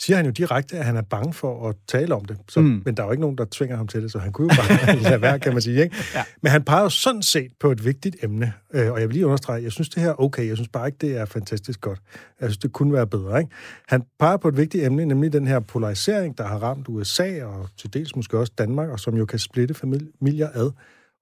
[0.00, 2.36] siger han jo direkte, at han er bange for at tale om det.
[2.48, 2.82] Så, mm.
[2.84, 4.62] Men der er jo ikke nogen, der tvinger ham til det, så han kunne jo
[4.62, 5.82] bare lade være, kan man sige.
[5.82, 5.96] Ikke?
[6.14, 6.24] Ja.
[6.42, 9.26] Men han peger jo sådan set på et vigtigt emne, øh, og jeg vil lige
[9.26, 10.48] understrege, jeg synes, det her er okay.
[10.48, 12.00] Jeg synes bare ikke, det er fantastisk godt.
[12.40, 13.40] Jeg synes, det kunne være bedre.
[13.40, 13.50] Ikke?
[13.88, 17.68] Han peger på et vigtigt emne, nemlig den her polarisering, der har ramt USA og
[17.76, 20.70] til dels måske også Danmark, og som jo kan splitte familier ad.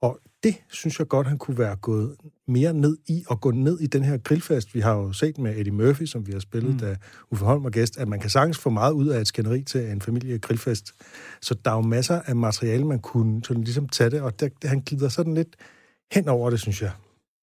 [0.02, 2.16] Og det synes jeg godt, han kunne være gået
[2.48, 4.74] mere ned i, og gå ned i den her grillfest.
[4.74, 6.78] Vi har jo set med Eddie Murphy, som vi har spillet, mm.
[6.78, 6.96] da
[7.30, 9.90] Uffe Holm var gæst, at man kan sagtens få meget ud af et skænderi til
[9.90, 10.94] en familie grillfest.
[11.40, 14.48] Så der er jo masser af materiale, man kunne sådan ligesom tage det, og der,
[14.64, 15.56] han glider sådan lidt
[16.12, 16.90] hen over det, synes jeg.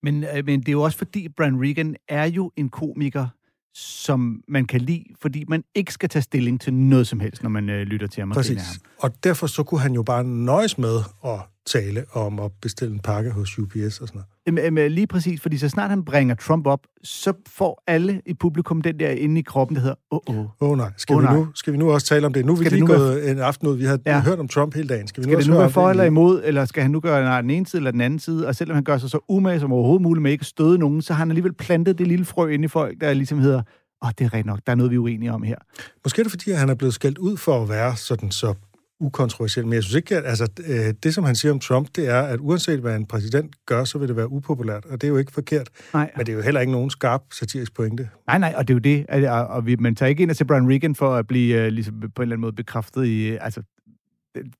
[0.03, 3.27] Men, øh, men det er jo også fordi, Brian Regan er jo en komiker,
[3.75, 7.49] som man kan lide, fordi man ikke skal tage stilling til noget som helst, når
[7.49, 8.31] man øh, lytter til ham.
[8.31, 8.57] Præcis.
[8.57, 8.81] Ham.
[8.99, 12.99] Og derfor så kunne han jo bare nøjes med at tale om at bestille en
[12.99, 14.65] pakke hos UPS og sådan noget.
[14.65, 18.81] Jamen, lige præcis, fordi så snart han bringer Trump op, så får alle i publikum
[18.81, 20.45] den der inde i kroppen, der hedder, åh, oh, åh.
[20.59, 20.69] Oh.
[20.69, 20.91] oh, nej.
[20.97, 22.45] Skal, oh, vi Nu, skal vi nu også tale om det?
[22.45, 23.31] Nu er vi lige gået være...
[23.31, 24.21] en aften ud, vi har ja.
[24.21, 25.07] hørt om Trump hele dagen.
[25.07, 27.23] Skal, vi skal nu det nu være for eller imod, eller skal han nu gøre
[27.23, 28.47] nej, den ene side eller den anden side?
[28.47, 31.01] Og selvom han gør sig så umage som overhovedet muligt med ikke at støde nogen,
[31.01, 34.07] så har han alligevel plantet det lille frø inde i folk, der ligesom hedder, åh,
[34.07, 35.55] oh, det er rigtigt nok, der er noget, vi er uenige om her.
[36.03, 38.53] Måske er det, fordi han er blevet skældt ud for at være sådan så
[38.99, 39.65] ukontroversiel.
[39.65, 42.21] Men jeg synes ikke, at altså, øh, det, som han siger om Trump, det er,
[42.21, 44.85] at uanset hvad en præsident gør, så vil det være upopulært.
[44.85, 45.69] Og det er jo ikke forkert.
[45.93, 46.11] Nej.
[46.17, 48.09] Men det er jo heller ikke nogen skarp satirisk pointe.
[48.27, 48.79] Nej, nej, og det er jo
[49.19, 49.29] det.
[49.29, 51.99] Og, og vi, man tager ikke ind til Brian Regan for at blive uh, ligesom
[51.99, 53.29] på en eller anden måde bekræftet i...
[53.29, 53.61] Altså,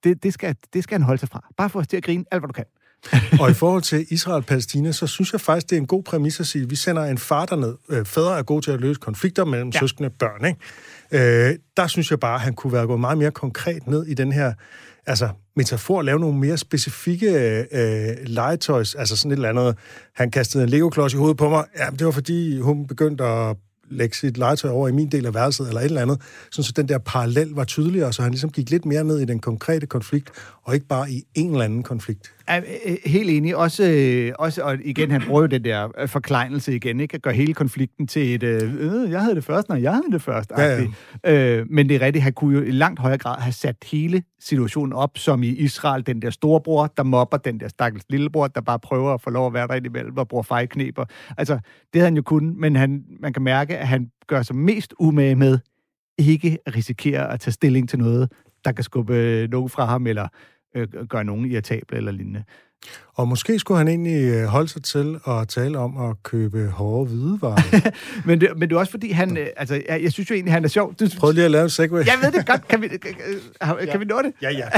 [0.04, 1.48] det, det, skal, det skal han holde sig fra.
[1.58, 2.66] Bare for os til at grine alt, hvad du kan.
[3.42, 6.48] og i forhold til Israel-Palæstina, så synes jeg faktisk, det er en god præmis at
[6.48, 7.76] sige, at vi sender en far derned.
[7.90, 9.80] Øh, fædre er gode til at løse konflikter mellem ja.
[9.80, 11.50] søskende børn, ikke?
[11.50, 14.14] Øh, der synes jeg bare, at han kunne være gået meget mere konkret ned i
[14.14, 14.54] den her
[15.06, 17.30] altså, metafor, lave nogle mere specifikke
[17.72, 19.78] øh, legetøjs, altså sådan et eller andet.
[20.16, 21.66] Han kastede en Lego-klods i hovedet på mig.
[21.78, 23.56] Ja, det var fordi, hun begyndte at
[23.90, 26.72] lægge sit legetøj over i min del af værelset, eller et eller andet, sådan så
[26.72, 29.88] den der parallel var tydeligere, så han ligesom gik lidt mere ned i den konkrete
[29.88, 30.30] konflikt,
[30.64, 32.35] og ikke bare i en eller anden konflikt.
[32.48, 32.62] Er,
[33.06, 33.56] helt enig.
[33.56, 37.16] Også, øh, også, og igen, han bruger jo den der øh, forklejnelse igen, ikke?
[37.16, 40.12] At gøre hele konflikten til et, øh, øh, jeg havde det først, når jeg havde
[40.12, 40.52] det først.
[40.58, 40.82] Ja,
[41.24, 41.60] ja.
[41.60, 44.24] Øh, men det er rigtigt, han kunne jo i langt højere grad have sat hele
[44.40, 48.62] situationen op, som i Israel, den der storebror, der mobber den der stakkels lillebror, der
[48.62, 51.06] bare prøver at få lov at være der imellem og bruger fejlkneber.
[51.38, 54.56] Altså, det havde han jo kun, men han, man kan mærke, at han gør sig
[54.56, 55.60] mest umage med
[56.18, 58.32] ikke risikere at tage stilling til noget,
[58.66, 60.28] der kan skubbe nogen fra ham, eller
[60.76, 62.44] øh, gøre nogen irritable eller lignende.
[63.14, 67.06] Og måske skulle han egentlig øh, holde sig til at tale om at købe hårde
[67.06, 67.92] hvidevarer.
[68.28, 69.38] men, det, men det er også fordi, han...
[69.38, 70.94] Øh, altså, jeg, jeg synes jo egentlig, han er sjov.
[70.94, 72.06] Du, Prøv lige at lave en segway.
[72.06, 72.68] jeg ved det godt.
[72.68, 73.00] Kan vi, kan,
[73.60, 73.98] kan ja.
[73.98, 74.34] vi nå det?
[74.42, 74.70] Ja, ja.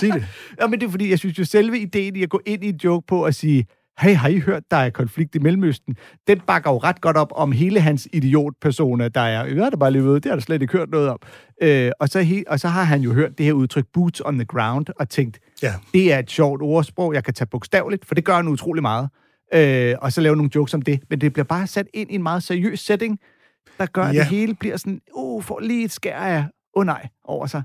[0.00, 0.26] Sig det.
[0.60, 2.68] ja, men det er fordi, jeg synes jo selve ideen i at gå ind i
[2.68, 3.66] en joke på at sige,
[3.98, 5.96] hey, har I hørt, der er konflikt i Mellemøsten?
[6.26, 9.90] Den bakker jo ret godt op om hele hans idiotpersoner, der er, jeg der bare
[9.90, 11.18] lige ved, det har der slet ikke hørt noget om.
[11.62, 14.34] Øh, og, så he, og så har han jo hørt det her udtryk, boots on
[14.34, 15.74] the ground, og tænkt, ja.
[15.94, 19.08] det er et sjovt ordsprog, jeg kan tage bogstaveligt, for det gør han utrolig meget.
[19.54, 21.00] Øh, og så lave nogle jokes om det.
[21.10, 23.18] Men det bliver bare sat ind i en meget seriøs setting,
[23.78, 24.08] der gør, ja.
[24.08, 26.44] at det hele bliver sådan, uh, får lige et skær af, åh
[26.74, 27.62] oh, nej, over sig.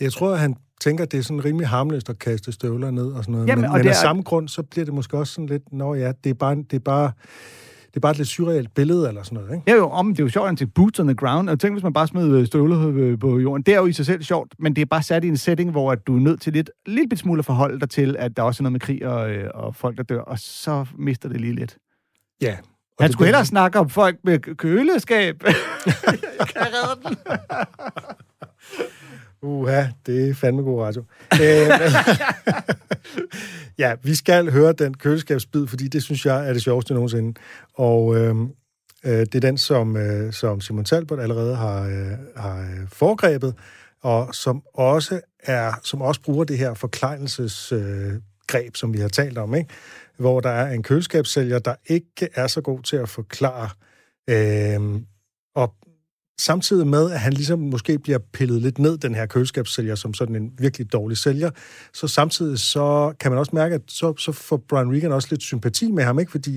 [0.00, 3.32] Jeg tror, han tænker, det er sådan rimelig harmløst at kaste støvler ned og sådan
[3.32, 3.48] noget.
[3.48, 3.94] Jamen, men, og men af er...
[3.94, 6.72] samme grund, så bliver det måske også sådan lidt, nå ja, det er bare, det
[6.72, 7.12] er bare,
[7.86, 9.70] det er bare et lidt surrealt billede eller sådan noget, ikke?
[9.70, 11.50] Ja, jo, om, det er jo sjovt, at han til boots on the ground.
[11.50, 13.62] Og tænk, hvis man bare smed øh, støvler øh, på jorden.
[13.62, 15.70] Det er jo i sig selv sjovt, men det er bare sat i en setting,
[15.70, 18.42] hvor at du er nødt til lidt, lidt smule at forholde dig til, at der
[18.42, 21.40] også er noget med krig og, øh, og folk, der dør, og så mister det
[21.40, 21.76] lige lidt.
[22.42, 25.42] Ja, Han det skulle hellere snakke om folk med kø- køleskab.
[26.38, 27.16] jeg kan redde den.
[29.42, 31.04] Uha, det er fandme god radio.
[31.42, 31.68] Øh,
[33.82, 37.40] ja, vi skal høre den køleskabsbid, fordi det synes jeg er det sjoveste nogensinde.
[37.74, 38.50] Og øhm,
[39.04, 43.54] øh, det er den, som, øh, som Simon Talbot allerede har, øh, har øh, foregrebet,
[44.02, 49.08] og som også er, som også bruger det her forklejelsesgreb, øh, greb, som vi har
[49.08, 49.70] talt om, ikke?
[50.16, 53.68] hvor der er en køleskabssælger, der ikke er så god til at forklare,
[54.30, 55.00] øh,
[55.54, 55.74] og
[56.40, 60.36] samtidig med, at han ligesom måske bliver pillet lidt ned, den her køleskabssælger, som sådan
[60.36, 61.50] en virkelig dårlig sælger,
[61.92, 65.42] så samtidig så kan man også mærke, at så, så får Brian Regan også lidt
[65.42, 66.30] sympati med ham, ikke?
[66.30, 66.52] Fordi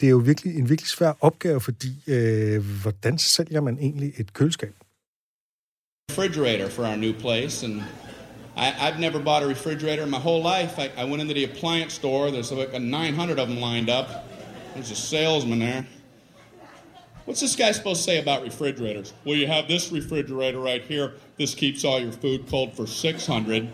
[0.00, 4.32] det er jo virkelig en virkelig svær opgave, fordi øh, hvordan sælger man egentlig et
[4.32, 4.74] køleskab?
[6.18, 7.82] refrigerator for our new place, and
[8.56, 10.78] I, I've never bought a refrigerator in my whole life.
[10.78, 12.30] I, I went into the appliance store.
[12.32, 14.08] There's like a 900 of them lined up.
[14.74, 15.86] There's a salesman there.
[17.28, 19.12] What's this guy supposed to say about refrigerators?
[19.26, 21.12] Well, you have this refrigerator right here.
[21.36, 23.64] This keeps all your food cold for 600.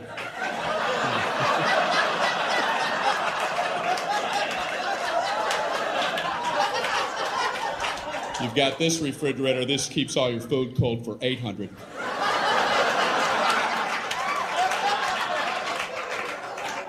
[8.42, 9.64] You've got this refrigerator.
[9.64, 11.70] This keeps all your food cold for 800.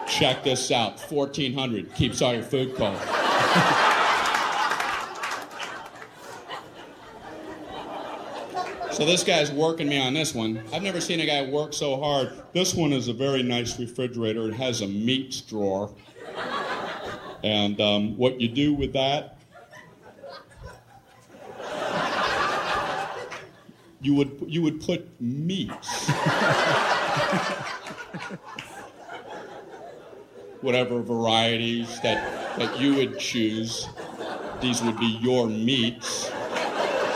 [0.08, 1.00] Check this out.
[1.12, 2.98] 1400 keeps all your food cold.
[8.96, 10.64] So this guy's working me on this one.
[10.72, 12.32] I've never seen a guy work so hard.
[12.54, 14.48] This one is a very nice refrigerator.
[14.48, 15.94] It has a meats drawer.
[17.44, 19.38] And um, what you do with that,
[24.00, 26.10] you would you would put meats,
[30.62, 33.90] whatever varieties that that you would choose.
[34.62, 36.32] These would be your meats.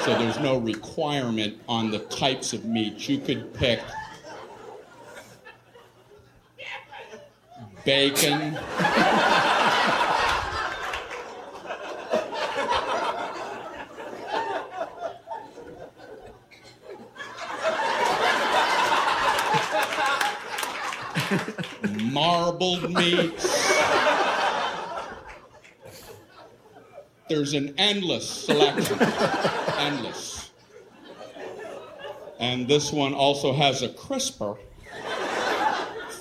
[0.10, 3.08] So there's no requirement on the types of meats.
[3.08, 3.80] You could pick
[7.86, 8.58] bacon.
[22.12, 23.49] marbled meats.
[27.30, 28.98] There's an endless selection.
[29.78, 30.50] endless.
[32.40, 34.56] And this one also has a crisper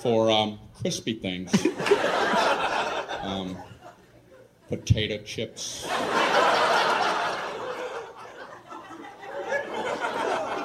[0.01, 1.51] for um, crispy things.
[3.23, 3.57] Um,
[4.69, 5.87] potato chips.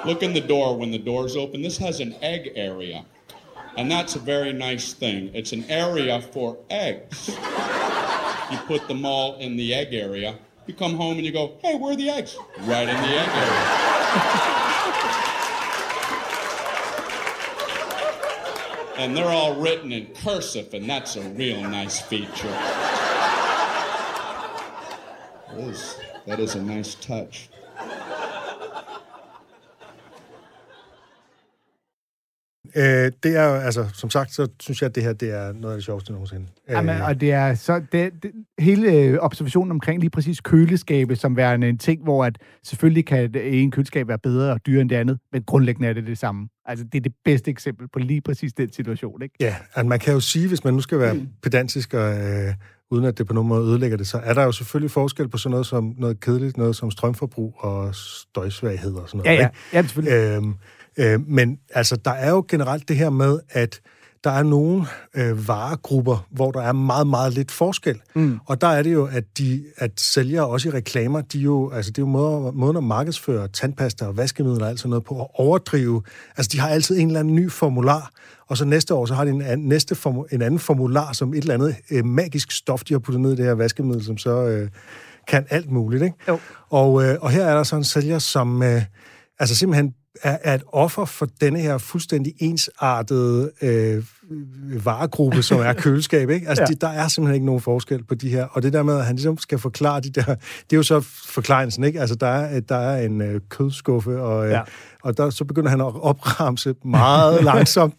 [0.04, 1.62] Look in the door when the door's open.
[1.62, 3.06] This has an egg area.
[3.76, 5.30] And that's a very nice thing.
[5.34, 7.30] It's an area for eggs.
[8.54, 10.38] You put them all in the egg area.
[10.68, 12.36] You come home and you go, hey, where are the eggs?
[12.60, 13.50] Right in the egg area.
[18.96, 22.46] and they're all written in cursive, and that's a real nice feature.
[25.50, 27.48] That is, that is a nice touch.
[32.76, 35.52] Øh, det er jo, altså, som sagt, så synes jeg, at det her det er
[35.52, 36.46] noget af det sjoveste nogensinde.
[36.68, 37.82] Jamen, og det er så...
[37.92, 42.38] Det, det, hele øh, observationen omkring lige præcis køleskabe, som værende en ting, hvor at
[42.64, 45.92] selvfølgelig kan det ene køleskab være bedre og dyrere end det andet, men grundlæggende er
[45.92, 46.48] det det samme.
[46.66, 49.34] Altså, det er det bedste eksempel på lige præcis den situation, ikke?
[49.40, 52.54] Ja, at man kan jo sige, hvis man nu skal være pedantisk, og, øh,
[52.90, 55.38] uden at det på nogen måde ødelægger det, så er der jo selvfølgelig forskel på
[55.38, 59.36] sådan noget som noget kedeligt, noget som strømforbrug og støjsvaghed og sådan noget.
[59.36, 59.48] Ja, ja.
[59.48, 59.58] ikke?
[59.72, 60.36] Ja, selvfølgelig.
[60.36, 60.54] Øhm,
[60.98, 63.80] øh, men altså, der er jo generelt det her med, at
[64.24, 68.00] der er nogle øh, varegrupper, hvor der er meget, meget lidt forskel.
[68.14, 68.38] Mm.
[68.46, 71.90] Og der er det jo, at, de, at sælgere også i reklamer, de jo, altså,
[71.90, 75.20] det er jo måder, måden at markedsføre tandpasta og vaskemidler og alt sådan noget på
[75.20, 76.02] at overdrive.
[76.36, 78.10] Altså, de har altid en eller anden ny formular,
[78.46, 81.34] og så næste år, så har de en, anden, næste formu, en anden formular, som
[81.34, 84.18] et eller andet øh, magisk stof, de har puttet ned i det her vaskemiddel, som
[84.18, 84.68] så øh,
[85.28, 86.16] kan alt muligt, ikke?
[86.28, 86.38] Jo.
[86.70, 88.82] Og, øh, og her er der så en sælger, som øh,
[89.38, 94.04] altså simpelthen er, er et offer for denne her fuldstændig ensartede øh,
[94.84, 96.30] varegruppe, som er køleskab.
[96.30, 96.48] Ikke?
[96.48, 96.66] Altså, Ja.
[96.70, 96.74] ja.
[96.74, 98.44] de, der er simpelthen ikke nogen forskel på de her.
[98.44, 100.24] Og det der med, at han ligesom skal forklare de der...
[100.24, 102.00] Det er jo så forklaringen, ikke?
[102.00, 104.60] Altså, der er, der er en øh, kødskuffe, og, øh, Ja.
[105.02, 107.94] og der, så begynder han at opramse meget langsomt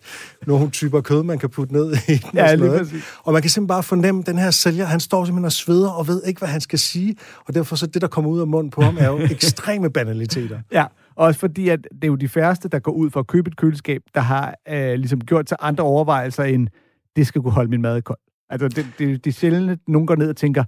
[0.47, 2.29] nogle typer kød, man kan putte ned i den.
[2.33, 2.91] Ja, og, noget,
[3.23, 5.89] og man kan simpelthen bare fornemme, at den her sælger, han står simpelthen og sveder
[5.89, 7.15] og ved ikke, hvad han skal sige.
[7.47, 10.59] Og derfor så det, der kommer ud af munden på ham, er jo ekstreme banaliteter.
[10.71, 10.85] Ja,
[11.15, 13.57] også fordi, at det er jo de færreste, der går ud for at købe et
[13.57, 16.67] køleskab, der har øh, ligesom gjort sig andre overvejelser end,
[17.15, 18.19] det skal kunne holde min mad kold.
[18.49, 20.63] Altså, det, det, det er sjældent, at nogen går ned og tænker,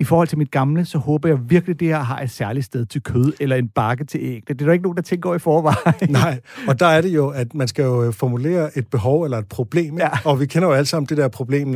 [0.00, 2.86] i forhold til mit gamle, så håber jeg virkelig, det her har et særligt sted
[2.86, 4.42] til kød, eller en bakke til æg.
[4.48, 6.10] Det er der ikke nogen, der tænker over i forvejen.
[6.10, 9.48] Nej, og der er det jo, at man skal jo formulere et behov eller et
[9.48, 10.04] problem, ikke?
[10.04, 10.10] Ja.
[10.24, 11.68] og vi kender jo alle sammen det der problem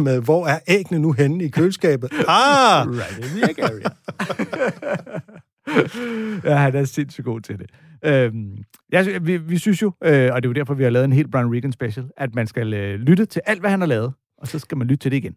[0.00, 2.12] med, hvor er æggene nu henne i køleskabet?
[2.28, 2.86] Ah!
[2.88, 3.88] Right in the egg area.
[6.44, 7.70] ja, han er sindssygt god til det.
[8.04, 8.56] Øhm,
[8.92, 11.12] jeg, vi, vi synes jo, øh, og det er jo derfor, vi har lavet en
[11.12, 14.12] helt Brian Regan special, at man skal øh, lytte til alt, hvad han har lavet,
[14.38, 15.34] og så skal man lytte til det igen.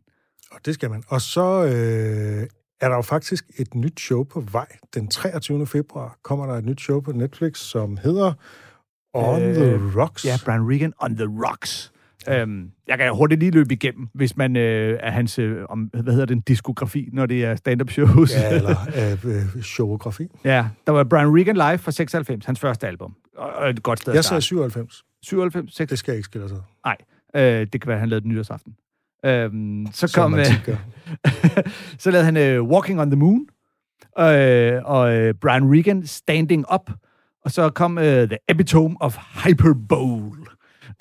[0.51, 1.03] Og det skal man.
[1.07, 2.47] Og så øh,
[2.81, 4.67] er der jo faktisk et nyt show på vej.
[4.93, 5.67] Den 23.
[5.67, 8.33] februar kommer der et nyt show på Netflix, som hedder
[9.13, 10.25] On Øh, the Rocks.
[10.25, 11.91] Ja, Brian Regan on the rocks.
[12.29, 16.13] Øhm, jeg kan hurtigt lige løbe igennem, hvis man øh, er hans, øh, om, hvad
[16.13, 18.35] hedder den, diskografi, når det er stand-up shows.
[18.35, 18.75] ja eller
[19.25, 20.27] øh, øh, showografi.
[20.43, 23.15] ja, der var Brian Regan live fra 96, hans første album.
[23.37, 25.03] Og, og et godt sted Jeg sagde 97.
[25.23, 26.57] 97, 6, Det skal jeg ikke skille sig.
[26.85, 26.97] Nej,
[27.35, 28.75] øh, det kan være, at han lavede den nytårsaften.
[29.25, 30.45] Øhm, så Som kom, øh,
[31.99, 33.45] så lavede han øh, Walking on the Moon,
[34.19, 36.91] øh, og øh, Brian Regan Standing Up,
[37.45, 40.45] og så kom øh, The Epitome of Hyperbole.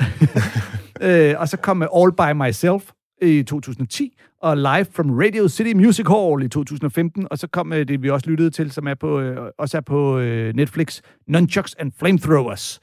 [1.07, 2.91] øh, og så kom øh, All By Myself
[3.23, 7.89] i 2010, og Live from Radio City Music Hall i 2015, og så kom øh,
[7.89, 11.75] det, vi også lyttede til, som er på, øh, også er på øh, Netflix, Nunchucks
[11.75, 12.81] and Flamethrowers.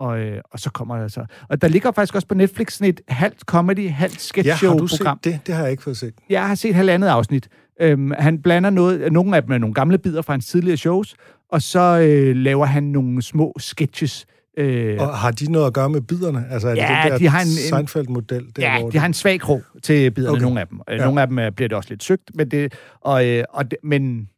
[0.00, 1.24] Og, øh, og så kommer der så...
[1.48, 4.76] Og der ligger faktisk også på Netflix sådan et halvt comedy, halvt sketch Ja, har
[4.76, 4.86] du
[5.24, 5.40] det?
[5.46, 6.14] Det har jeg ikke fået set.
[6.30, 7.48] Jeg har set halvandet afsnit.
[7.80, 11.14] Øhm, han blander noget, nogle af dem er nogle gamle bidder fra hans tidligere shows,
[11.50, 14.26] og så øh, laver han nogle små sketches.
[14.58, 16.46] Øh, Og har de noget at gøre med biderne?
[16.50, 18.46] Altså er det Ja, den der de har en- Seinfeld-model?
[18.56, 20.42] Der, ja, hvor de har en svag krog til biderne, Okay.
[20.42, 20.80] nogle af dem.
[20.88, 20.94] Ja.
[20.94, 21.04] Ja.
[21.04, 23.78] Nogle af dem øh, bliver det også lidt søgt, men det, og, øh, og det,
[23.82, 24.28] men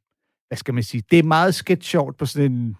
[0.49, 2.77] hvad skal man sige, det er meget sketch sjovt på sådan en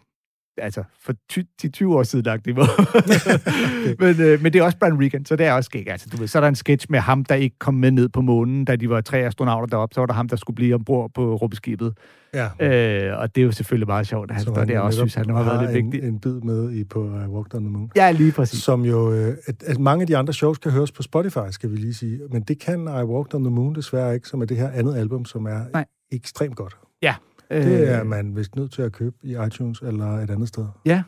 [0.59, 2.57] altså for ty- 10-20 år siden lagt det
[4.01, 5.91] men, øh, men det er også Brian Regan, så det er også skægt.
[5.91, 8.09] Altså, du ved, så er der en sketch med ham, der ikke kom med ned
[8.09, 9.95] på månen, da de var tre astronauter deroppe.
[9.95, 11.99] Så var der ham, der skulle blive ombord på rumskibet.
[12.35, 12.45] Ja.
[12.45, 15.15] Øh, og det er jo selvfølgelig meget sjovt, at han står der og også synes,
[15.15, 16.09] han har været lidt en, vigtig.
[16.09, 17.91] en bid med i på uh, Walk on the Moon.
[17.97, 18.63] Ja, lige præcis.
[18.63, 19.13] Som jo...
[19.13, 21.95] Øh, at, at mange af de andre shows kan høres på Spotify, skal vi lige
[21.95, 22.21] sige.
[22.33, 24.97] Men det kan I Walked on the Moon desværre ikke, som er det her andet
[24.97, 25.85] album, som er Nej.
[26.13, 26.77] ekstremt godt.
[27.03, 27.15] Ja.
[27.51, 30.67] Det er Øh, man vist nødt til at købe i iTunes eller et andet sted.
[30.87, 31.03] Ja,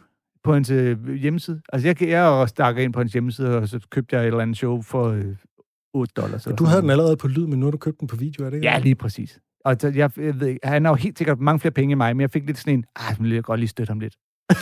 [0.44, 1.60] på hans øh, hjemmeside.
[1.72, 4.40] Altså, jeg, jeg også stakket ind på hans hjemmeside, og så købte jeg et eller
[4.40, 5.24] andet show for øh,
[5.94, 6.46] 8 dollars.
[6.46, 8.44] eller Du havde den allerede på lyd, men nu har du købt den på video,
[8.44, 8.68] er det ikke?
[8.68, 9.40] Ja, lige præcis.
[9.64, 11.98] Og så, jeg, jeg ved, ikke, han har jo helt sikkert mange flere penge end
[11.98, 14.14] mig, men jeg fik lidt sådan en, ah, jeg vil godt lige støtte ham lidt.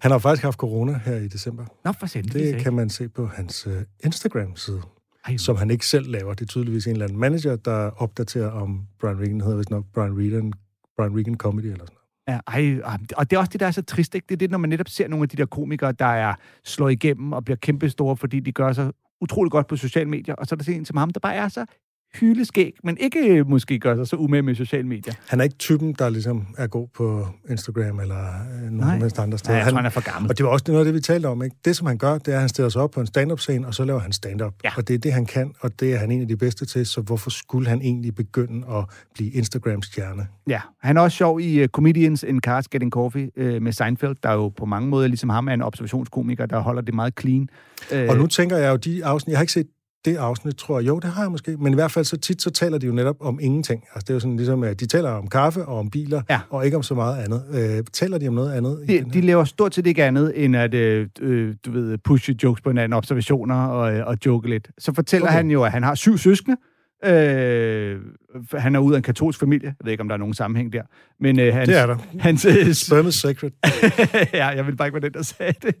[0.00, 1.64] Han har faktisk haft corona her i december.
[1.84, 2.32] Nå, for sent.
[2.32, 3.72] Det kan man se på hans uh,
[4.04, 4.80] Instagram-side,
[5.26, 6.34] Ej, som han ikke selv laver.
[6.34, 9.40] Det er tydeligvis en eller anden manager, der opdaterer om Brian Regan.
[9.40, 10.52] hedder vist nok Brian Regan,
[10.96, 12.06] Brian Regan Comedy eller sådan noget.
[12.28, 14.26] Ja, ej, og det er også det, der er så trist, ikke?
[14.28, 16.92] Det er det, når man netop ser nogle af de der komikere, der er slået
[16.92, 20.54] igennem og bliver kæmpestore, fordi de gør sig utrolig godt på sociale medier, og så
[20.54, 21.64] er der en som ham, der bare er så
[22.20, 25.14] hyleskæg, men ikke øh, måske gør sig så umage med sociale medier.
[25.28, 28.18] Han er ikke typen, der ligesom er god på Instagram eller
[28.54, 28.98] øh, nogen Nej.
[28.98, 29.58] helst andre Nej, steder.
[29.58, 30.30] jeg tror, han er for gammel.
[30.30, 31.42] Og det var også noget af det, vi talte om.
[31.42, 31.56] Ikke?
[31.64, 33.74] Det, som han gør, det er, at han stiller sig op på en stand-up-scene, og
[33.74, 34.54] så laver han stand-up.
[34.64, 34.70] Ja.
[34.76, 36.86] Og det er det, han kan, og det er han en af de bedste til,
[36.86, 40.26] så hvorfor skulle han egentlig begynde at blive Instagram-stjerne?
[40.48, 44.16] Ja, han er også sjov i uh, Comedians in Cars Getting Coffee uh, med Seinfeld,
[44.22, 47.48] der jo på mange måder, ligesom ham, er en observationskomiker, der holder det meget clean.
[47.92, 49.66] Uh, Og nu tænker jeg jo, de afsnit, jeg har ikke set
[50.06, 50.88] det afsnit, tror jeg.
[50.88, 51.56] Jo, det har jeg måske.
[51.56, 53.84] Men i hvert fald så tit, så taler de jo netop om ingenting.
[53.94, 56.40] Altså det er jo sådan ligesom, at de taler om kaffe og om biler, Ja.
[56.50, 57.42] og ikke om så meget andet.
[57.78, 58.84] Øh, taler de om noget andet?
[58.88, 62.60] de, de laver stort set ikke andet, end at øh, øh, du ved, pushe jokes
[62.60, 64.70] på hinanden, observationer og, øh, og joke lidt.
[64.78, 65.36] Så fortæller okay.
[65.36, 66.56] han jo, at han har syv søskende.
[67.04, 68.00] Øh,
[68.54, 69.66] han er ud af en katolsk familie.
[69.66, 70.82] Jeg ved ikke, om der er nogen sammenhæng der.
[71.20, 71.96] Men øh, hans, Det er der.
[72.20, 73.50] Hans, øh, Sperm is sacred.
[74.40, 75.74] ja, jeg vil bare ikke være den, der sagde det.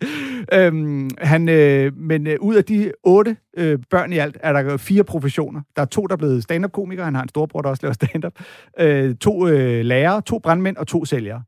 [0.52, 4.76] Øhm, han, øh, men øh, ud af de otte øh, børn i alt, er der
[4.76, 5.60] fire professioner.
[5.76, 7.04] Der er to, der er blevet stand-up-komikere.
[7.04, 8.32] Han har en storbror, der også laver stand-up.
[8.80, 11.42] Øh, to øh, lærere, to brandmænd og to sælgere.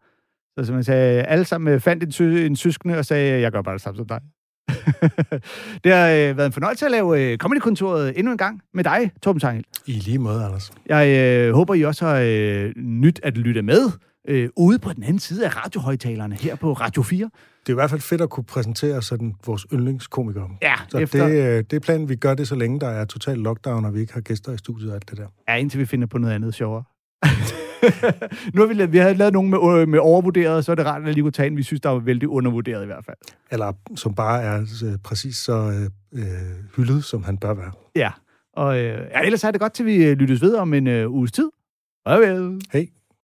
[0.58, 3.52] Så som jeg sagde, alle sammen øh, fandt en, sø- en søskende og sagde, jeg
[3.52, 4.20] gør bare det samme som dig.
[5.84, 9.10] det har øh, været en fornøjelse at lave øh, Comedy-kontoret endnu en gang med dig,
[9.22, 9.64] Torben Tangel.
[9.86, 10.70] I lige måde, Anders.
[10.86, 13.90] Jeg øh, håber, I også har øh, nyt at lytte med
[14.28, 17.30] øh, ude på den anden side af radiohøjtalerne her på Radio 4.
[17.66, 20.48] Det er i hvert fald fedt at kunne præsentere sådan vores yndlingskomikere.
[20.62, 23.04] Ja, Så efter, det, øh, det er planen, vi gør det, så længe der er
[23.04, 25.26] total lockdown, og vi ikke har gæster i studiet og alt det der.
[25.48, 26.82] ja, indtil vi finder på noget andet sjovere.
[28.54, 30.86] nu har vi, lavet, vi har lavet nogen med, øh, med overvurderet, så er det
[30.86, 33.16] rart at lige kunne tage en, vi synes, der var vældig undervurderet i hvert fald.
[33.50, 36.26] Eller som bare er øh, præcis så øh, øh,
[36.76, 37.72] hyldet, som han bør være.
[37.96, 38.10] Ja,
[38.52, 41.32] og øh, ja, ellers er det godt, til vi lyttes ved om en øh, uges
[41.32, 41.50] tid.
[42.08, 42.60] Farvel.
[42.72, 42.86] Hej.